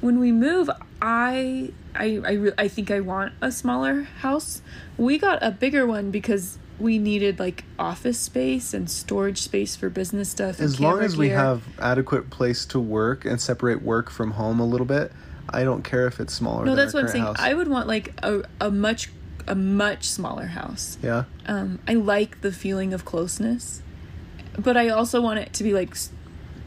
When 0.00 0.18
we 0.18 0.30
move 0.32 0.68
i 1.00 1.72
i 1.94 2.20
i, 2.24 2.32
re- 2.32 2.52
I 2.58 2.68
think 2.68 2.90
i 2.90 3.00
want 3.00 3.32
a 3.40 3.50
smaller 3.50 4.02
house. 4.02 4.62
We 4.96 5.18
got 5.18 5.42
a 5.42 5.50
bigger 5.50 5.86
one 5.86 6.10
because 6.10 6.58
we 6.78 6.98
needed 6.98 7.38
like 7.38 7.64
office 7.78 8.18
space 8.18 8.74
and 8.74 8.90
storage 8.90 9.40
space 9.40 9.76
for 9.76 9.88
business 9.88 10.30
stuff 10.30 10.60
As 10.60 10.78
long 10.80 11.00
as 11.00 11.16
we 11.16 11.30
have 11.30 11.62
adequate 11.78 12.30
place 12.30 12.66
to 12.66 12.78
work 12.80 13.24
and 13.24 13.40
separate 13.40 13.82
work 13.82 14.10
from 14.10 14.32
home 14.32 14.60
a 14.60 14.66
little 14.66 14.86
bit, 14.86 15.10
I 15.48 15.64
don't 15.64 15.82
care 15.82 16.06
if 16.06 16.20
it's 16.20 16.34
smaller. 16.34 16.64
no 16.64 16.74
that's 16.74 16.92
what 16.92 17.04
i'm 17.04 17.08
saying. 17.08 17.24
current 17.24 17.40
i 17.40 17.54
would 17.54 17.68
want 17.68 17.86
like 17.86 18.12
a, 18.22 18.42
a 18.60 18.70
much 18.70 19.10
a 19.46 19.54
much 19.54 20.04
smaller 20.04 20.46
house 20.46 20.98
yeah. 21.02 21.24
um, 21.46 21.78
I 21.86 21.94
like 21.94 22.40
the 22.40 22.52
feeling 22.52 22.92
of 22.92 23.04
closeness, 23.04 23.82
but 24.58 24.76
I 24.76 24.88
also 24.88 25.20
want 25.20 25.38
it 25.38 25.52
to 25.54 25.64
be 25.64 25.72
like, 25.72 25.96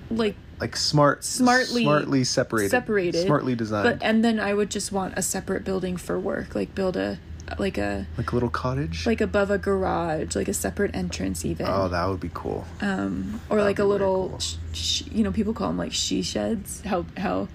like 0.10 0.36
Like 0.60 0.76
smart, 0.76 1.24
Smartly 1.24 1.84
smartly 1.84 2.24
separated, 2.24 2.72
separated, 2.72 3.26
smartly 3.26 3.56
designed, 3.56 4.00
But 4.00 4.06
and 4.06 4.24
then 4.24 4.40
I 4.40 4.54
would 4.54 4.70
just 4.72 4.92
want 4.92 5.14
a 5.18 5.22
separate 5.22 5.64
building 5.64 5.98
for 5.98 6.20
work, 6.20 6.56
like 6.56 6.74
build 6.76 6.96
a 6.98 7.20
like 7.58 7.80
a 7.80 8.06
like 8.16 8.32
a 8.32 8.36
little 8.36 8.50
cottage. 8.50 9.08
like 9.08 9.22
above 9.22 9.50
a 9.50 9.58
garage, 9.58 10.36
like 10.36 10.48
a 10.48 10.54
separate 10.54 10.96
entrance 10.96 11.44
even, 11.44 11.66
oh, 11.68 11.88
that 11.90 12.08
would 12.08 12.20
be 12.20 12.30
cool. 12.34 12.66
um, 12.82 13.42
or 13.50 13.58
that'd 13.58 13.66
like 13.70 13.80
a 13.80 13.84
little, 13.86 14.30
cool. 14.30 14.40
sh- 14.40 14.56
sh- 14.74 15.04
you 15.12 15.24
know, 15.24 15.32
people 15.32 15.54
call 15.54 15.68
them 15.68 15.78
like 15.78 15.92
she 15.92 16.22
sheds. 16.22 16.82
How 16.82 17.06
how 17.18 17.48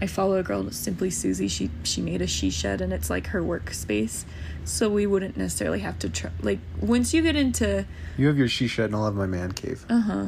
I 0.00 0.06
follow 0.06 0.36
a 0.36 0.42
girl, 0.42 0.70
simply 0.70 1.10
Susie. 1.10 1.48
She 1.48 1.70
she 1.82 2.00
made 2.00 2.22
a 2.22 2.26
she 2.26 2.50
shed, 2.50 2.80
and 2.80 2.92
it's 2.92 3.10
like 3.10 3.28
her 3.28 3.42
workspace. 3.42 4.24
So 4.64 4.88
we 4.88 5.06
wouldn't 5.06 5.36
necessarily 5.36 5.80
have 5.80 5.98
to 6.00 6.08
try. 6.08 6.30
Like 6.40 6.58
once 6.80 7.12
you 7.12 7.22
get 7.22 7.36
into 7.36 7.86
You 8.16 8.26
have 8.28 8.38
your 8.38 8.48
she 8.48 8.66
shed, 8.66 8.86
and 8.86 8.96
I'll 8.96 9.04
have 9.04 9.14
my 9.14 9.26
man 9.26 9.52
cave. 9.52 9.84
Uh, 9.88 10.00
huh. 10.00 10.26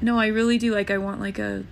No, 0.00 0.18
I 0.18 0.28
really 0.28 0.58
do 0.58 0.72
like 0.74 0.90
I 0.90 0.98
want 0.98 1.20
like 1.20 1.38
a 1.38 1.64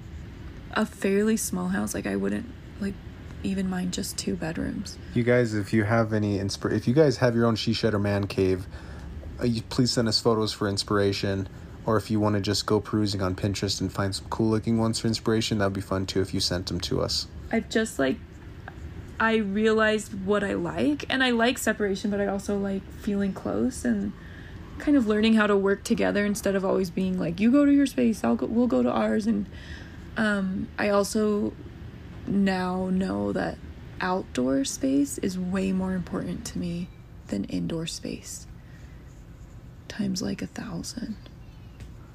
a 0.73 0.85
fairly 0.85 1.37
small 1.37 1.69
house. 1.69 1.95
Like 1.95 2.07
I 2.07 2.17
wouldn't 2.17 2.47
like 2.81 2.95
even 3.43 3.69
mind 3.71 3.93
just 3.93 4.19
two 4.19 4.35
bedrooms. 4.35 4.99
You 5.15 5.23
guys, 5.23 5.55
if 5.55 5.73
you 5.73 5.85
have 5.85 6.13
any 6.13 6.39
inspir, 6.39 6.73
if 6.73 6.87
you 6.87 6.95
guys 6.95 7.19
have 7.19 7.35
your 7.35 7.47
own 7.47 7.57
she 7.57 7.73
shed 7.73 7.95
or 7.95 7.99
man 7.99 8.27
cave, 8.27 8.67
uh, 9.41 9.45
you, 9.45 9.63
please 9.63 9.93
send 9.93 10.09
us 10.09 10.21
photos 10.21 10.53
for 10.53 10.69
inspiration. 10.69 11.49
Or 11.87 11.97
if 11.97 12.11
you 12.11 12.19
want 12.19 12.35
to 12.37 12.41
just 12.41 12.67
go 12.67 12.81
perusing 12.81 13.21
on 13.21 13.35
Pinterest 13.35 13.81
and 13.81 13.93
find 13.93 14.15
some 14.15 14.27
cool 14.31 14.49
looking 14.49 14.79
ones 14.79 15.01
for 15.01 15.07
inspiration, 15.07 15.59
that'd 15.59 15.75
be 15.75 15.81
fun 15.81 16.07
too 16.07 16.21
if 16.21 16.33
you 16.33 16.41
sent 16.41 16.67
them 16.67 16.81
to 16.81 17.03
us. 17.03 17.27
I've 17.53 17.69
just 17.69 17.99
like 17.99 18.17
I 19.21 19.37
realized 19.37 20.25
what 20.25 20.43
I 20.43 20.55
like 20.55 21.05
and 21.09 21.23
I 21.23 21.31
like 21.31 21.59
separation, 21.59 22.11
but 22.11 22.21
I 22.21 22.27
also 22.27 22.59
like 22.59 22.83
feeling 22.91 23.33
close 23.33 23.85
and 23.85 24.13
kind 24.79 24.97
of 24.97 25.07
learning 25.07 25.35
how 25.35 25.47
to 25.47 25.57
work 25.57 25.85
together 25.85 26.25
instead 26.25 26.57
of 26.57 26.65
always 26.65 26.91
being 26.91 27.19
like 27.19 27.39
you 27.39 27.53
go 27.53 27.65
to 27.65 27.73
your 27.73 27.87
space, 27.87 28.25
I'll 28.25 28.37
go 28.37 28.47
we'll 28.47 28.67
go 28.67 28.83
to 28.83 28.91
ours 28.91 29.27
and 29.27 29.47
um 30.17 30.69
I 30.79 30.89
also 30.89 31.53
now 32.27 32.89
know 32.91 33.33
that 33.33 33.59
outdoor 34.01 34.65
space 34.65 35.19
is 35.19 35.39
way 35.39 35.73
more 35.73 35.95
important 35.95 36.45
to 36.47 36.59
me 36.59 36.89
than 37.29 37.45
indoor 37.45 37.87
space. 37.87 38.47
Times 39.89 40.23
like 40.23 40.43
a 40.43 40.47
thousand. 40.47 41.17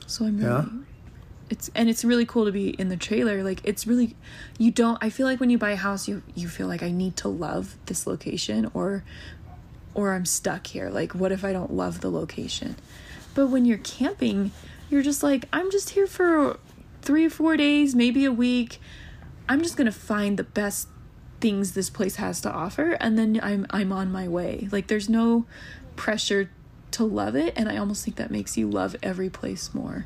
So 0.09 0.25
I'm 0.25 0.37
really 0.37 0.49
Yeah? 0.49 0.65
it's 1.49 1.69
and 1.73 1.89
it's 1.89 2.05
really 2.05 2.25
cool 2.25 2.45
to 2.45 2.51
be 2.51 2.69
in 2.69 2.89
the 2.89 2.97
trailer. 2.97 3.43
Like 3.43 3.61
it's 3.63 3.87
really 3.87 4.15
you 4.57 4.71
don't 4.71 4.97
i 5.01 5.09
feel 5.09 5.25
like 5.25 5.39
when 5.39 5.49
you 5.49 5.57
buy 5.57 5.71
a 5.71 5.75
house 5.75 6.07
you 6.07 6.21
you 6.35 6.47
feel 6.47 6.67
like 6.67 6.83
i 6.83 6.91
need 6.91 7.15
to 7.17 7.27
love 7.27 7.75
this 7.87 8.05
location 8.05 8.69
or 8.73 9.03
or 9.93 10.13
i'm 10.13 10.25
stuck 10.25 10.67
here. 10.67 10.89
Like 10.89 11.13
what 11.15 11.31
if 11.31 11.43
i 11.43 11.51
don't 11.53 11.73
love 11.73 12.01
the 12.01 12.09
location? 12.11 12.75
But 13.35 13.47
when 13.47 13.65
you're 13.65 13.77
camping 13.79 14.51
you're 14.89 15.03
just 15.03 15.23
like 15.23 15.45
i'm 15.53 15.71
just 15.71 15.91
here 15.91 16.07
for 16.07 16.57
three 17.01 17.25
or 17.25 17.29
four 17.29 17.57
days 17.57 17.95
maybe 17.95 18.25
a 18.25 18.31
week. 18.31 18.79
I'm 19.47 19.61
just 19.63 19.77
gonna 19.77 19.91
find 19.91 20.37
the 20.37 20.43
best 20.43 20.87
things 21.41 21.71
this 21.71 21.89
place 21.89 22.17
has 22.17 22.41
to 22.41 22.51
offer 22.51 22.91
and 22.99 23.17
then 23.17 23.39
i'm 23.41 23.65
i'm 23.69 23.91
on 23.91 24.11
my 24.11 24.27
way. 24.27 24.67
Like 24.71 24.87
there's 24.87 25.09
no 25.09 25.45
pressure 25.95 26.49
to 26.91 27.03
love 27.03 27.35
it 27.35 27.53
and 27.55 27.69
i 27.69 27.77
almost 27.77 28.03
think 28.03 28.17
that 28.17 28.31
makes 28.31 28.57
you 28.57 28.69
love 28.69 28.95
every 29.01 29.29
place 29.29 29.73
more. 29.73 30.05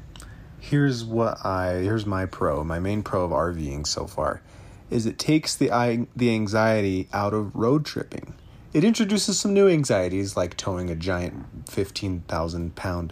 Here's 0.60 1.04
what 1.04 1.46
I 1.46 1.74
here's 1.82 2.06
my 2.06 2.26
pro, 2.26 2.64
my 2.64 2.80
main 2.80 3.04
pro 3.04 3.26
of 3.26 3.32
RVing 3.32 3.86
so 3.86 4.08
far, 4.08 4.42
is 4.90 5.06
it 5.06 5.20
takes 5.20 5.56
the 5.58 5.70
i- 5.72 6.08
the 6.16 6.30
anxiety 6.34 7.10
out 7.12 7.34
of 7.34 7.54
road 7.54 7.86
tripping. 7.86 8.34
It 8.72 8.86
introduces 8.86 9.38
some 9.38 9.54
new 9.54 9.68
anxieties 9.68 10.38
like 10.38 10.56
towing 10.56 10.90
a 10.90 10.96
giant 10.96 11.70
fifteen 11.70 12.24
thousand 12.30 12.76
pound 12.76 13.12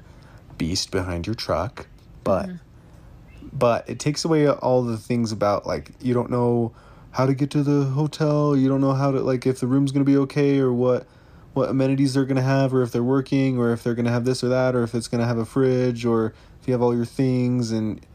beast 0.58 0.92
behind 0.92 1.28
your 1.28 1.36
truck, 1.36 1.88
but 2.24 2.48
mm-hmm. 2.48 3.48
but 3.52 3.90
it 3.90 4.00
takes 4.00 4.24
away 4.24 4.48
all 4.48 4.82
the 4.84 4.98
things 4.98 5.34
about 5.34 5.68
like 5.68 5.92
you 6.00 6.14
don't 6.14 6.30
know 6.30 6.72
how 7.12 7.26
to 7.26 7.34
get 7.34 7.52
to 7.52 7.64
the 7.64 7.84
hotel, 7.84 8.56
you 8.56 8.70
don't 8.70 8.80
know 8.80 8.94
how 8.94 9.12
to 9.12 9.20
like 9.20 9.46
if 9.46 9.60
the 9.60 9.68
room's 9.68 9.92
gonna 9.92 10.06
be 10.06 10.16
okay 10.16 10.60
or 10.60 10.72
what 10.72 11.06
what 11.54 11.70
amenities 11.70 12.14
they're 12.14 12.26
gonna 12.26 12.42
have 12.42 12.74
or 12.74 12.82
if 12.82 12.92
they're 12.92 13.04
working 13.04 13.58
or 13.58 13.72
if 13.72 13.84
they're 13.84 13.96
gonna 13.96 14.12
have 14.12 14.26
this 14.26 14.44
or 14.44 14.50
that 14.50 14.76
or 14.76 14.84
if 14.84 14.96
it's 14.96 15.08
gonna 15.08 15.26
have 15.26 15.38
a 15.38 15.46
fridge 15.46 16.06
or 16.06 16.34
if 16.62 16.68
you 16.68 16.74
have 16.74 16.82
all 16.82 16.96
your 16.96 17.06
things 17.06 17.72
and 17.72 18.06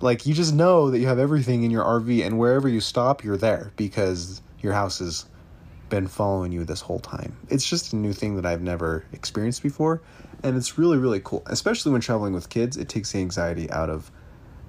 like 0.00 0.26
you 0.26 0.34
just 0.34 0.54
know 0.54 0.90
that 0.90 0.98
you 0.98 1.06
have 1.06 1.18
everything 1.18 1.62
in 1.64 1.70
your 1.70 1.84
RV 1.84 2.24
and 2.24 2.38
wherever 2.38 2.68
you 2.68 2.80
stop 2.80 3.24
you're 3.24 3.36
there 3.36 3.72
because 3.76 4.42
your 4.60 4.72
house 4.72 4.98
has 4.98 5.26
been 5.88 6.06
following 6.06 6.50
you 6.50 6.64
this 6.64 6.80
whole 6.80 6.98
time. 6.98 7.36
It's 7.48 7.68
just 7.68 7.92
a 7.92 7.96
new 7.96 8.12
thing 8.12 8.36
that 8.36 8.46
I've 8.46 8.62
never 8.62 9.04
experienced 9.12 9.62
before 9.62 10.00
and 10.42 10.56
it's 10.56 10.78
really 10.78 10.98
really 10.98 11.20
cool. 11.20 11.42
Especially 11.46 11.90
when 11.90 12.00
traveling 12.00 12.32
with 12.32 12.48
kids, 12.48 12.76
it 12.76 12.88
takes 12.88 13.12
the 13.12 13.18
anxiety 13.18 13.70
out 13.70 13.90
of 13.90 14.10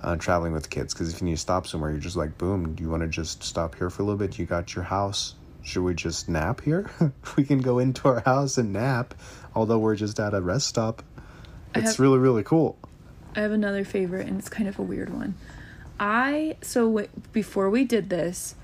uh, 0.01 0.15
traveling 0.17 0.53
with 0.53 0.69
kids 0.69 0.93
because 0.93 1.13
if 1.13 1.21
you 1.21 1.25
need 1.25 1.33
to 1.33 1.38
stop 1.41 1.65
somewhere, 1.67 1.91
you're 1.91 1.99
just 1.99 2.15
like, 2.15 2.38
boom. 2.38 2.75
Do 2.75 2.83
you 2.83 2.89
want 2.89 3.01
to 3.01 3.09
just 3.09 3.43
stop 3.43 3.75
here 3.75 3.89
for 3.89 4.03
a 4.03 4.05
little 4.05 4.17
bit? 4.19 4.38
You 4.38 4.45
got 4.45 4.75
your 4.75 4.83
house. 4.83 5.35
Should 5.65 5.82
we 5.82 5.95
just 5.95 6.30
nap 6.30 6.62
here? 6.62 6.89
we 7.38 7.43
can 7.43 7.60
go 7.60 7.80
into 7.80 8.08
our 8.08 8.19
house 8.21 8.58
and 8.60 8.71
nap, 8.71 9.15
although 9.56 9.80
we're 9.80 9.95
just 9.95 10.19
at 10.19 10.34
a 10.36 10.39
rest 10.39 10.67
stop. 10.67 11.01
It's 11.73 11.91
have- 11.91 11.99
really 11.99 12.19
really 12.19 12.43
cool. 12.43 12.78
I 13.36 13.41
have 13.41 13.51
another 13.51 13.84
favorite, 13.84 14.28
and 14.28 14.39
it's 14.39 14.47
kind 14.47 14.69
of 14.69 14.80
a 14.80 14.82
weird 14.82 15.10
one. 15.13 15.36
I 15.99 16.58
so 16.62 16.86
w- 16.86 17.10
before 17.34 17.69
we 17.69 17.84
did 17.84 18.10
this, 18.10 18.56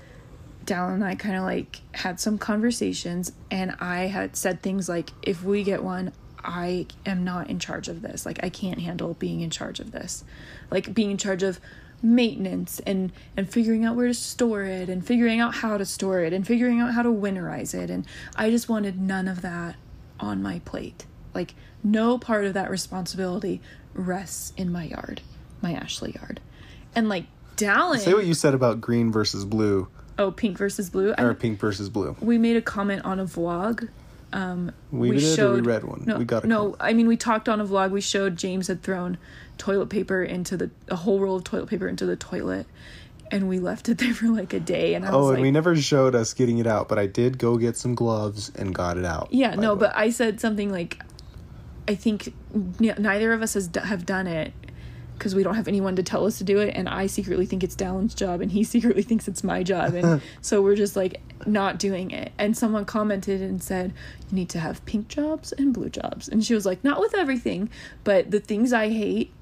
Dallin 0.64 0.94
and 0.94 1.04
I 1.04 1.16
kind 1.16 1.36
of 1.36 1.42
like 1.42 1.80
had 1.92 2.20
some 2.20 2.38
conversations, 2.38 3.32
and 3.50 3.74
I 3.80 4.06
had 4.06 4.36
said 4.36 4.62
things 4.62 4.88
like, 4.88 5.10
"If 5.22 5.42
we 5.42 5.64
get 5.64 5.82
one, 5.82 6.12
I 6.44 6.86
am 7.04 7.24
not 7.24 7.50
in 7.50 7.58
charge 7.58 7.88
of 7.88 8.00
this. 8.02 8.24
Like, 8.24 8.38
I 8.44 8.48
can't 8.48 8.80
handle 8.80 9.14
being 9.14 9.40
in 9.40 9.50
charge 9.50 9.80
of 9.80 9.90
this. 9.90 10.22
Like, 10.70 10.94
being 10.94 11.10
in 11.10 11.18
charge 11.18 11.42
of." 11.42 11.58
Maintenance 12.02 12.80
and 12.80 13.12
and 13.36 13.48
figuring 13.50 13.84
out 13.84 13.94
where 13.96 14.08
to 14.08 14.14
store 14.14 14.62
it 14.64 14.88
and 14.88 15.06
figuring 15.06 15.38
out 15.40 15.54
how 15.56 15.76
to 15.78 15.84
store 15.84 16.20
it 16.20 16.32
and 16.32 16.46
figuring 16.46 16.80
out 16.80 16.92
how 16.94 17.02
to 17.02 17.08
winterize 17.08 17.74
it 17.74 17.90
and 17.90 18.04
I 18.36 18.50
just 18.50 18.68
wanted 18.68 19.00
none 19.00 19.28
of 19.28 19.42
that 19.42 19.76
on 20.18 20.42
my 20.42 20.58
plate. 20.64 21.06
Like 21.34 21.54
no 21.84 22.18
part 22.18 22.44
of 22.44 22.54
that 22.54 22.70
responsibility 22.70 23.60
rests 23.94 24.52
in 24.56 24.70
my 24.72 24.84
yard, 24.84 25.20
my 25.60 25.72
Ashley 25.74 26.12
yard. 26.12 26.40
And 26.94 27.08
like 27.08 27.26
Dallin 27.56 27.98
Say 27.98 28.14
what 28.14 28.26
you 28.26 28.34
said 28.34 28.54
about 28.54 28.80
green 28.80 29.12
versus 29.12 29.44
blue 29.44 29.88
Oh, 30.18 30.30
pink 30.30 30.58
versus 30.58 30.90
blue. 30.90 31.14
I- 31.16 31.22
or 31.22 31.34
pink 31.34 31.58
versus 31.58 31.88
blue. 31.88 32.16
we 32.20 32.36
made 32.36 32.56
a 32.56 32.62
comment 32.62 33.04
on 33.04 33.18
a 33.20 33.24
vlog. 33.24 33.88
Um, 34.32 34.72
we, 34.90 35.18
did 35.18 35.38
or 35.38 35.52
we 35.54 35.60
read 35.60 35.84
one. 35.84 36.04
No, 36.06 36.16
we 36.16 36.24
got 36.24 36.44
no. 36.44 36.58
comment. 36.58 36.76
I 36.80 36.92
mean, 36.94 37.06
we 37.06 37.16
talked 37.16 37.48
on 37.48 37.60
a 37.60 37.64
vlog. 37.64 37.90
We 37.90 38.00
showed 38.00 38.36
James 38.36 38.68
had 38.68 38.82
thrown 38.82 39.18
toilet 39.58 39.90
paper 39.90 40.22
into 40.22 40.56
the 40.56 40.70
a 40.88 40.96
whole 40.96 41.20
roll 41.20 41.36
of 41.36 41.44
toilet 41.44 41.68
paper 41.68 41.86
into 41.86 42.06
the 42.06 42.16
toilet, 42.16 42.66
and 43.30 43.48
we 43.48 43.58
left 43.58 43.88
it 43.88 43.98
there 43.98 44.14
for 44.14 44.26
like 44.28 44.52
a 44.52 44.60
day. 44.60 44.94
And 44.94 45.04
I 45.04 45.10
Oh, 45.10 45.28
and 45.28 45.34
like, 45.34 45.42
we 45.42 45.50
never 45.50 45.76
showed 45.76 46.14
us 46.14 46.32
getting 46.32 46.58
it 46.58 46.66
out, 46.66 46.88
but 46.88 46.98
I 46.98 47.06
did 47.06 47.38
go 47.38 47.56
get 47.58 47.76
some 47.76 47.94
gloves 47.94 48.50
and 48.56 48.74
got 48.74 48.96
it 48.96 49.04
out. 49.04 49.28
Yeah, 49.30 49.54
no, 49.54 49.76
but 49.76 49.94
I 49.94 50.10
said 50.10 50.40
something 50.40 50.72
like, 50.72 51.02
I 51.86 51.94
think 51.94 52.32
neither 52.80 53.32
of 53.32 53.42
us 53.42 53.54
has 53.54 53.68
d- 53.68 53.80
have 53.80 54.06
done 54.06 54.26
it 54.26 54.52
because 55.22 55.36
we 55.36 55.44
don't 55.44 55.54
have 55.54 55.68
anyone 55.68 55.94
to 55.94 56.02
tell 56.02 56.26
us 56.26 56.38
to 56.38 56.42
do 56.44 56.58
it, 56.58 56.74
and 56.74 56.88
I 56.88 57.06
secretly 57.06 57.46
think 57.46 57.62
it's 57.62 57.76
Dallin's 57.76 58.12
job, 58.12 58.40
and 58.40 58.50
he 58.50 58.64
secretly 58.74 59.04
thinks 59.04 59.28
it's 59.28 59.44
my 59.44 59.62
job, 59.62 59.94
and 59.94 60.20
so 60.40 60.60
we're 60.60 60.74
just 60.74 60.96
like 60.96 61.20
not 61.46 61.78
doing 61.78 62.10
it. 62.10 62.32
And 62.38 62.56
someone 62.56 62.84
commented 62.84 63.40
and 63.40 63.62
said, 63.62 63.92
"You 64.30 64.36
need 64.36 64.48
to 64.48 64.58
have 64.58 64.84
pink 64.84 65.06
jobs 65.06 65.52
and 65.52 65.72
blue 65.72 65.90
jobs," 65.90 66.28
and 66.28 66.44
she 66.44 66.54
was 66.54 66.66
like, 66.66 66.82
"Not 66.82 66.98
with 66.98 67.14
everything, 67.14 67.70
but 68.02 68.32
the 68.32 68.40
things 68.40 68.72
I 68.72 68.88
hate." 68.88 69.32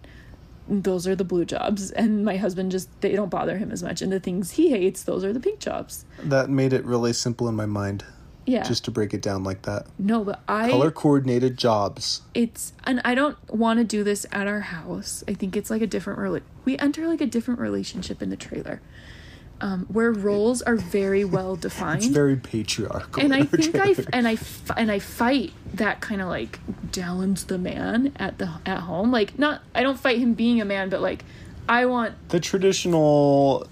Those 0.68 1.06
are 1.08 1.16
the 1.16 1.24
blue 1.24 1.46
jobs, 1.46 1.90
and 1.90 2.26
my 2.26 2.36
husband 2.36 2.72
just 2.72 2.88
they 3.00 3.12
don't 3.12 3.30
bother 3.30 3.56
him 3.56 3.72
as 3.72 3.82
much. 3.82 4.02
And 4.02 4.12
the 4.12 4.20
things 4.20 4.52
he 4.52 4.68
hates, 4.68 5.02
those 5.02 5.24
are 5.24 5.32
the 5.32 5.40
pink 5.40 5.60
jobs. 5.60 6.04
that 6.22 6.50
made 6.50 6.74
it 6.74 6.84
really 6.84 7.14
simple 7.14 7.48
in 7.48 7.56
my 7.56 7.66
mind. 7.66 8.04
Yeah, 8.50 8.62
Just 8.64 8.84
to 8.86 8.90
break 8.90 9.14
it 9.14 9.22
down 9.22 9.44
like 9.44 9.62
that. 9.62 9.86
no, 9.98 10.24
but 10.24 10.40
I 10.48 10.70
Color 10.70 10.90
coordinated 10.90 11.56
jobs. 11.56 12.22
it's 12.34 12.72
and 12.84 13.00
I 13.04 13.14
don't 13.14 13.36
want 13.52 13.78
to 13.78 13.84
do 13.84 14.02
this 14.02 14.26
at 14.32 14.46
our 14.46 14.60
house. 14.60 15.22
I 15.28 15.34
think 15.34 15.56
it's 15.56 15.70
like 15.70 15.82
a 15.82 15.86
different 15.86 16.18
rela- 16.18 16.42
we 16.64 16.76
enter 16.78 17.06
like 17.06 17.20
a 17.20 17.26
different 17.26 17.60
relationship 17.60 18.20
in 18.22 18.30
the 18.30 18.36
trailer. 18.36 18.80
Um, 19.62 19.84
where 19.90 20.10
roles 20.10 20.62
are 20.62 20.74
very 20.76 21.22
well 21.22 21.54
defined. 21.66 21.98
It's 21.98 22.06
very 22.06 22.34
patriarchal. 22.36 23.22
and 23.22 23.34
I 23.34 23.42
think 23.44 23.76
I 23.76 23.94
and 24.12 24.26
I 24.26 24.32
f- 24.32 24.70
and 24.74 24.90
I 24.90 24.98
fight 24.98 25.52
that 25.74 26.00
kind 26.00 26.22
of 26.22 26.28
like 26.28 26.58
Dallin's 26.90 27.44
the 27.44 27.58
man 27.58 28.12
at 28.16 28.38
the 28.38 28.50
at 28.64 28.78
home. 28.80 29.12
Like 29.12 29.38
not 29.38 29.60
I 29.74 29.82
don't 29.82 30.00
fight 30.00 30.16
him 30.18 30.32
being 30.32 30.62
a 30.62 30.64
man, 30.64 30.88
but 30.88 31.02
like 31.02 31.24
I 31.68 31.84
want 31.84 32.14
the 32.30 32.40
traditional 32.40 33.66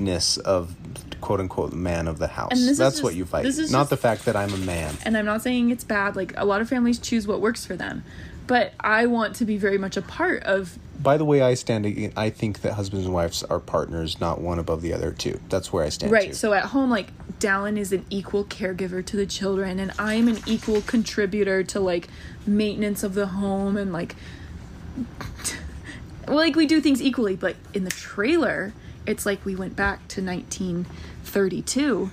patriarchalness 0.00 0.38
of 0.38 0.74
quote 1.20 1.40
unquote 1.40 1.72
man 1.72 2.08
of 2.08 2.18
the 2.18 2.28
house. 2.28 2.50
And 2.52 2.60
this 2.60 2.70
is 2.70 2.78
That's 2.78 3.02
what 3.02 3.14
you 3.14 3.24
fight. 3.24 3.44
Not 3.44 3.54
just- 3.54 3.90
the 3.90 3.96
fact 3.96 4.24
that 4.24 4.36
I'm 4.36 4.52
a 4.52 4.58
man. 4.58 4.96
and 5.04 5.16
I'm 5.16 5.26
not 5.26 5.42
saying 5.42 5.70
it's 5.70 5.84
bad. 5.84 6.16
Like 6.16 6.32
a 6.36 6.44
lot 6.44 6.60
of 6.60 6.68
families 6.68 6.98
choose 6.98 7.26
what 7.26 7.40
works 7.40 7.64
for 7.66 7.76
them, 7.76 8.04
but 8.46 8.72
I 8.80 9.06
want 9.06 9.36
to 9.36 9.44
be 9.44 9.56
very 9.58 9.78
much 9.78 9.96
a 9.96 10.02
part 10.02 10.42
of 10.44 10.78
By 11.02 11.16
the 11.16 11.24
way 11.24 11.40
I 11.42 11.54
stand, 11.54 12.12
I 12.16 12.30
think 12.30 12.60
that 12.62 12.74
husbands 12.74 13.06
and 13.06 13.14
wives 13.14 13.42
are 13.44 13.58
partners, 13.60 14.20
not 14.20 14.40
one 14.40 14.58
above 14.58 14.82
the 14.82 14.92
other. 14.92 15.12
Too. 15.12 15.40
That's 15.48 15.72
where 15.72 15.84
I 15.84 15.88
stand. 15.88 16.12
Right. 16.12 16.28
too. 16.28 16.34
So 16.34 16.52
at 16.52 16.66
home, 16.66 16.90
like 16.90 17.12
Dallin 17.38 17.78
is 17.78 17.92
an 17.92 18.04
equal 18.10 18.44
caregiver 18.44 19.04
to 19.06 19.16
the 19.16 19.26
children, 19.26 19.78
and 19.78 19.92
I'm 19.98 20.28
an 20.28 20.38
equal 20.46 20.80
contributor 20.82 21.62
to 21.64 21.80
like 21.80 22.08
maintenance 22.46 23.02
of 23.02 23.14
the 23.14 23.28
home 23.28 23.76
and 23.76 23.92
like, 23.92 24.14
well, 26.26 26.36
like 26.36 26.56
we 26.56 26.66
do 26.66 26.80
things 26.80 27.00
equally. 27.02 27.36
But 27.36 27.56
in 27.74 27.84
the 27.84 27.90
trailer, 27.90 28.72
it's 29.10 29.26
like 29.26 29.44
we 29.44 29.56
went 29.56 29.74
back 29.76 30.06
to 30.08 30.22
1932, 30.24 32.10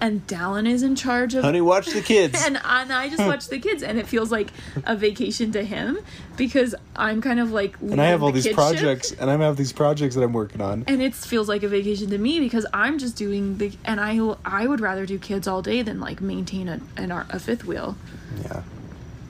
and 0.00 0.26
Dallin 0.26 0.68
is 0.68 0.82
in 0.82 0.96
charge 0.96 1.34
of 1.34 1.44
honey, 1.44 1.60
watch 1.60 1.86
the 1.88 2.00
kids. 2.00 2.42
and, 2.46 2.56
and 2.64 2.92
I 2.92 3.08
just 3.08 3.24
watch 3.24 3.48
the 3.48 3.58
kids, 3.58 3.82
and 3.82 3.98
it 3.98 4.06
feels 4.06 4.32
like 4.32 4.50
a 4.84 4.96
vacation 4.96 5.52
to 5.52 5.62
him 5.62 5.98
because 6.36 6.74
I'm 6.96 7.20
kind 7.20 7.38
of 7.40 7.52
like. 7.52 7.76
and 7.80 8.00
I 8.00 8.06
have 8.06 8.22
all 8.22 8.32
the 8.32 8.40
these 8.40 8.54
projects, 8.54 9.10
ship, 9.10 9.20
and 9.20 9.30
I 9.30 9.36
have 9.36 9.56
these 9.56 9.72
projects 9.72 10.14
that 10.14 10.22
I'm 10.22 10.32
working 10.32 10.60
on. 10.60 10.84
and 10.86 11.02
it 11.02 11.14
feels 11.14 11.48
like 11.48 11.62
a 11.62 11.68
vacation 11.68 12.08
to 12.10 12.18
me 12.18 12.40
because 12.40 12.64
I'm 12.72 12.98
just 12.98 13.16
doing 13.16 13.58
the. 13.58 13.72
And 13.84 14.00
I 14.00 14.18
I 14.44 14.66
would 14.66 14.80
rather 14.80 15.04
do 15.04 15.18
kids 15.18 15.46
all 15.46 15.62
day 15.62 15.82
than 15.82 16.00
like 16.00 16.20
maintain 16.20 16.68
a 16.68 16.80
an, 16.96 17.12
a 17.12 17.38
fifth 17.38 17.64
wheel. 17.64 17.96
Yeah. 18.42 18.62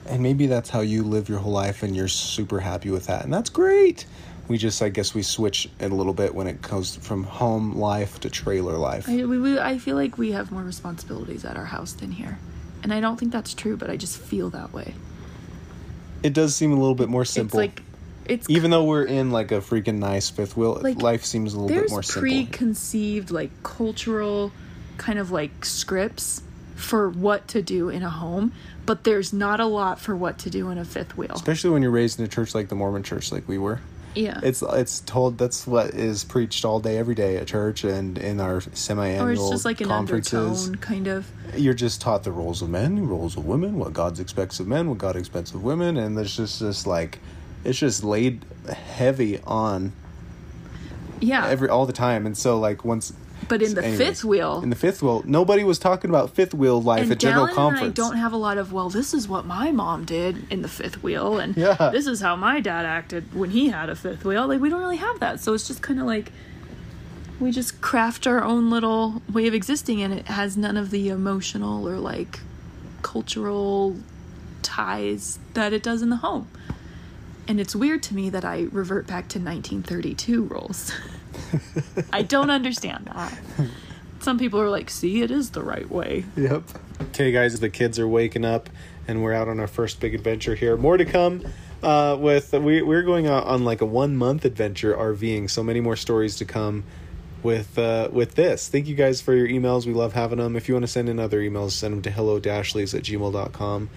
And 0.05 0.23
maybe 0.23 0.47
that's 0.47 0.71
how 0.71 0.79
you 0.79 1.03
live 1.03 1.29
your 1.29 1.37
whole 1.37 1.51
life 1.51 1.83
and 1.83 1.95
you're 1.95 2.07
super 2.07 2.59
happy 2.61 2.89
with 2.89 3.05
that. 3.05 3.25
And 3.25 3.31
that's 3.33 3.49
great. 3.49 4.07
We 4.49 4.57
just, 4.57 4.81
I 4.81 4.89
guess, 4.89 5.13
we 5.13 5.21
switch 5.21 5.69
it 5.79 5.91
a 5.91 5.95
little 5.95 6.13
bit 6.13 6.33
when 6.35 6.47
it 6.47 6.61
goes 6.61 6.95
from 6.95 7.23
home 7.23 7.77
life 7.77 8.19
to 8.21 8.29
trailer 8.29 8.77
life. 8.77 9.07
I 9.07 9.23
we, 9.23 9.39
we 9.39 9.59
I 9.59 9.77
feel 9.77 9.95
like 9.95 10.17
we 10.17 10.31
have 10.31 10.51
more 10.51 10.63
responsibilities 10.63 11.45
at 11.45 11.55
our 11.55 11.65
house 11.65 11.93
than 11.93 12.11
here, 12.11 12.39
and 12.83 12.91
I 12.93 12.99
don't 12.99 13.17
think 13.17 13.31
that's 13.31 13.53
true, 13.53 13.77
but 13.77 13.89
I 13.89 13.95
just 13.95 14.17
feel 14.17 14.49
that 14.49 14.73
way. 14.73 14.95
It 16.23 16.33
does 16.33 16.55
seem 16.55 16.71
a 16.71 16.75
little 16.75 16.95
bit 16.95 17.07
more 17.09 17.23
simple. 17.25 17.59
It's 17.59 17.77
like. 17.77 17.83
It's 18.25 18.47
Even 18.47 18.69
though 18.69 18.83
we're 18.83 19.05
in 19.05 19.31
like 19.31 19.51
a 19.51 19.55
freaking 19.59 19.95
nice 19.97 20.29
fifth 20.29 20.55
wheel, 20.55 20.79
Like, 20.83 21.01
life 21.01 21.25
seems 21.25 21.55
a 21.55 21.59
little 21.59 21.81
bit 21.81 21.89
more 21.89 22.03
simple. 22.03 22.21
preconceived 22.21 23.31
like 23.31 23.49
cultural 23.63 24.51
kind 24.97 25.17
of 25.17 25.31
like 25.31 25.65
scripts 25.65 26.43
for 26.75 27.09
what 27.09 27.47
to 27.47 27.63
do 27.63 27.89
in 27.89 28.03
a 28.03 28.09
home 28.09 28.51
but 28.85 29.03
there's 29.03 29.33
not 29.33 29.59
a 29.59 29.65
lot 29.65 29.99
for 29.99 30.15
what 30.15 30.37
to 30.39 30.49
do 30.51 30.69
in 30.69 30.77
a 30.77 30.85
fifth 30.85 31.17
wheel 31.17 31.31
Especially 31.33 31.71
when 31.71 31.81
you're 31.81 31.91
raised 31.91 32.19
in 32.19 32.25
a 32.25 32.27
church 32.27 32.53
like 32.53 32.69
the 32.69 32.75
Mormon 32.75 33.01
church, 33.01 33.31
like 33.31 33.47
we 33.47 33.57
were. 33.57 33.79
Yeah. 34.19 34.39
It's 34.43 34.61
it's 34.61 34.99
told 35.01 35.37
that's 35.37 35.65
what 35.65 35.93
is 35.93 36.23
preached 36.23 36.65
all 36.65 36.79
day, 36.79 36.97
every 36.97 37.15
day 37.15 37.37
at 37.37 37.47
church 37.47 37.83
and 37.83 38.17
in 38.17 38.39
our 38.39 38.61
semi-annual 38.61 39.27
or 39.27 39.31
it's 39.31 39.49
just 39.49 39.65
like 39.65 39.81
an 39.81 39.91
undertone 39.91 40.75
kind 40.75 41.07
of. 41.07 41.29
You're 41.55 41.73
just 41.73 42.01
taught 42.01 42.23
the 42.23 42.31
roles 42.31 42.61
of 42.61 42.69
men, 42.69 42.95
the 42.95 43.01
roles 43.01 43.37
of 43.37 43.45
women, 43.45 43.79
what 43.79 43.93
God 43.93 44.19
expects 44.19 44.59
of 44.59 44.67
men, 44.67 44.89
what 44.89 44.97
God 44.97 45.15
expects 45.15 45.53
of 45.53 45.63
women, 45.63 45.97
and 45.97 46.17
there's 46.17 46.35
just 46.35 46.59
this 46.59 46.85
like, 46.85 47.19
it's 47.63 47.79
just 47.79 48.03
laid 48.03 48.43
heavy 48.67 49.39
on 49.41 49.93
yeah. 51.19 51.47
every 51.47 51.69
all 51.69 51.85
the 51.85 51.93
time, 51.93 52.25
and 52.25 52.37
so 52.37 52.59
like 52.59 52.85
once. 52.85 53.13
But 53.49 53.61
in 53.61 53.73
the 53.73 53.81
anyways, 53.83 53.97
fifth 53.99 54.23
wheel 54.23 54.61
in 54.63 54.69
the 54.69 54.75
fifth 54.75 55.01
wheel, 55.03 55.21
nobody 55.25 55.63
was 55.63 55.77
talking 55.79 56.09
about 56.09 56.33
fifth 56.35 56.53
wheel 56.53 56.81
life 56.81 57.01
and 57.03 57.11
at 57.11 57.19
general 57.19 57.47
Dallin 57.47 57.53
conference. 57.55 57.83
and 57.83 57.91
I 57.99 58.07
don't 58.09 58.17
have 58.17 58.31
a 58.33 58.37
lot 58.37 58.57
of 58.57 58.71
well 58.71 58.89
this 58.89 59.13
is 59.13 59.27
what 59.27 59.45
my 59.45 59.71
mom 59.71 60.05
did 60.05 60.45
in 60.51 60.61
the 60.61 60.67
fifth 60.67 61.03
wheel 61.03 61.39
and 61.39 61.57
Yeah. 61.57 61.89
this 61.91 62.07
is 62.07 62.21
how 62.21 62.35
my 62.35 62.59
dad 62.59 62.85
acted 62.85 63.33
when 63.33 63.49
he 63.49 63.69
had 63.69 63.89
a 63.89 63.95
fifth 63.95 64.23
wheel 64.23 64.47
like 64.47 64.61
we 64.61 64.69
don't 64.69 64.79
really 64.81 64.97
have 64.97 65.19
that 65.19 65.39
so 65.39 65.53
it's 65.53 65.67
just 65.67 65.81
kind 65.81 65.99
of 65.99 66.05
like 66.05 66.31
we 67.39 67.51
just 67.51 67.79
craft 67.81 68.27
our 68.27 68.43
own 68.43 68.69
little 68.69 69.21
way 69.31 69.47
of 69.47 69.53
existing 69.53 70.01
and 70.01 70.13
it 70.13 70.27
has 70.27 70.55
none 70.57 70.77
of 70.77 70.89
the 70.91 71.09
emotional 71.09 71.87
or 71.87 71.97
like 71.97 72.39
cultural 73.01 73.95
ties 74.61 75.39
that 75.53 75.71
it 75.73 75.81
does 75.81 76.01
in 76.01 76.09
the 76.09 76.17
home 76.17 76.47
and 77.47 77.59
it's 77.59 77.75
weird 77.75 78.03
to 78.03 78.13
me 78.13 78.29
that 78.29 78.45
I 78.45 78.67
revert 78.71 79.07
back 79.07 79.27
to 79.29 79.39
1932 79.39 80.43
rules. 80.43 80.91
I 82.13 82.21
don't 82.21 82.49
understand 82.49 83.09
that. 83.13 83.37
Some 84.19 84.37
people 84.37 84.59
are 84.59 84.69
like, 84.69 84.89
see, 84.89 85.21
it 85.21 85.31
is 85.31 85.51
the 85.51 85.63
right 85.63 85.89
way. 85.89 86.25
Yep. 86.35 86.63
Okay, 87.01 87.31
guys, 87.31 87.59
the 87.59 87.69
kids 87.69 87.97
are 87.97 88.07
waking 88.07 88.43
up, 88.43 88.69
and 89.07 89.23
we're 89.23 89.33
out 89.33 89.47
on 89.47 89.59
our 89.59 89.67
first 89.67 89.99
big 89.99 90.13
adventure 90.13 90.55
here. 90.55 90.75
More 90.75 90.97
to 90.97 91.05
come. 91.05 91.45
Uh, 91.81 92.17
with 92.19 92.51
we 92.51 92.81
we're 92.81 93.03
going 93.03 93.27
out 93.27 93.45
on 93.45 93.63
like 93.63 93.79
a 93.79 93.85
one 93.85 94.17
month 94.17 94.43
adventure 94.43 94.93
RVing. 94.93 95.49
So 95.49 95.63
many 95.63 95.79
more 95.79 95.95
stories 95.95 96.35
to 96.37 96.45
come 96.45 96.83
with 97.41 97.77
uh, 97.79 98.09
with 98.11 98.35
this. 98.35 98.67
Thank 98.67 98.87
you 98.87 98.95
guys 98.95 99.21
for 99.21 99.33
your 99.33 99.47
emails. 99.47 99.85
We 99.85 99.93
love 99.93 100.13
having 100.13 100.39
them. 100.39 100.57
If 100.57 100.67
you 100.67 100.75
want 100.75 100.83
to 100.83 100.91
send 100.91 101.07
in 101.07 101.19
other 101.19 101.39
emails, 101.39 101.71
send 101.71 101.93
them 101.93 102.01
to 102.01 102.11
hello 102.11 102.39
dashleys 102.39 102.93
at 102.93 103.03
gmail.com. 103.03 103.89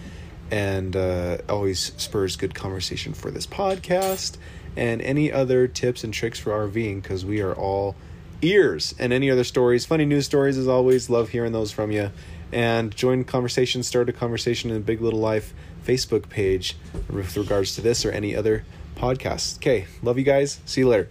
And 0.53 0.95
uh, 0.95 1.39
always 1.49 1.93
spurs 1.97 2.37
good 2.37 2.55
conversation 2.55 3.15
for 3.15 3.31
this 3.31 3.47
podcast 3.47 4.37
and 4.77 5.01
any 5.03 5.31
other 5.31 5.67
tips 5.69 6.05
and 6.05 6.13
tricks 6.13 6.39
for 6.39 6.51
RVing 6.51 7.03
because 7.03 7.25
we 7.25 7.41
are 7.41 7.55
all 7.55 7.95
ears 8.41 8.95
and 8.99 9.13
any 9.13 9.31
other 9.31 9.45
stories, 9.45 9.87
funny 9.87 10.05
news 10.05 10.27
stories 10.27 10.59
as 10.59 10.69
always. 10.69 11.09
Love 11.09 11.31
hearing 11.31 11.53
those 11.53 11.71
from 11.71 11.91
you. 11.91 12.11
And 12.53 12.95
join 12.95 13.25
conversation, 13.25 13.83
start 13.83 14.09
a 14.09 14.13
conversation 14.13 14.71
in 14.71 14.77
the 14.77 14.83
Big 14.83 15.01
Little 15.01 15.21
Life 15.21 15.55
Facebook 15.87 16.29
page 16.29 16.77
with 17.09 17.37
regards 17.37 17.75
to 17.77 17.81
this 17.81 18.05
or 18.05 18.11
any 18.11 18.37
other 18.37 18.65
podcasts. 18.97 19.57
Okay, 19.57 19.87
love 20.03 20.19
you 20.19 20.25
guys. 20.25 20.61
See 20.67 20.83
you 20.83 20.89
later. 20.89 21.09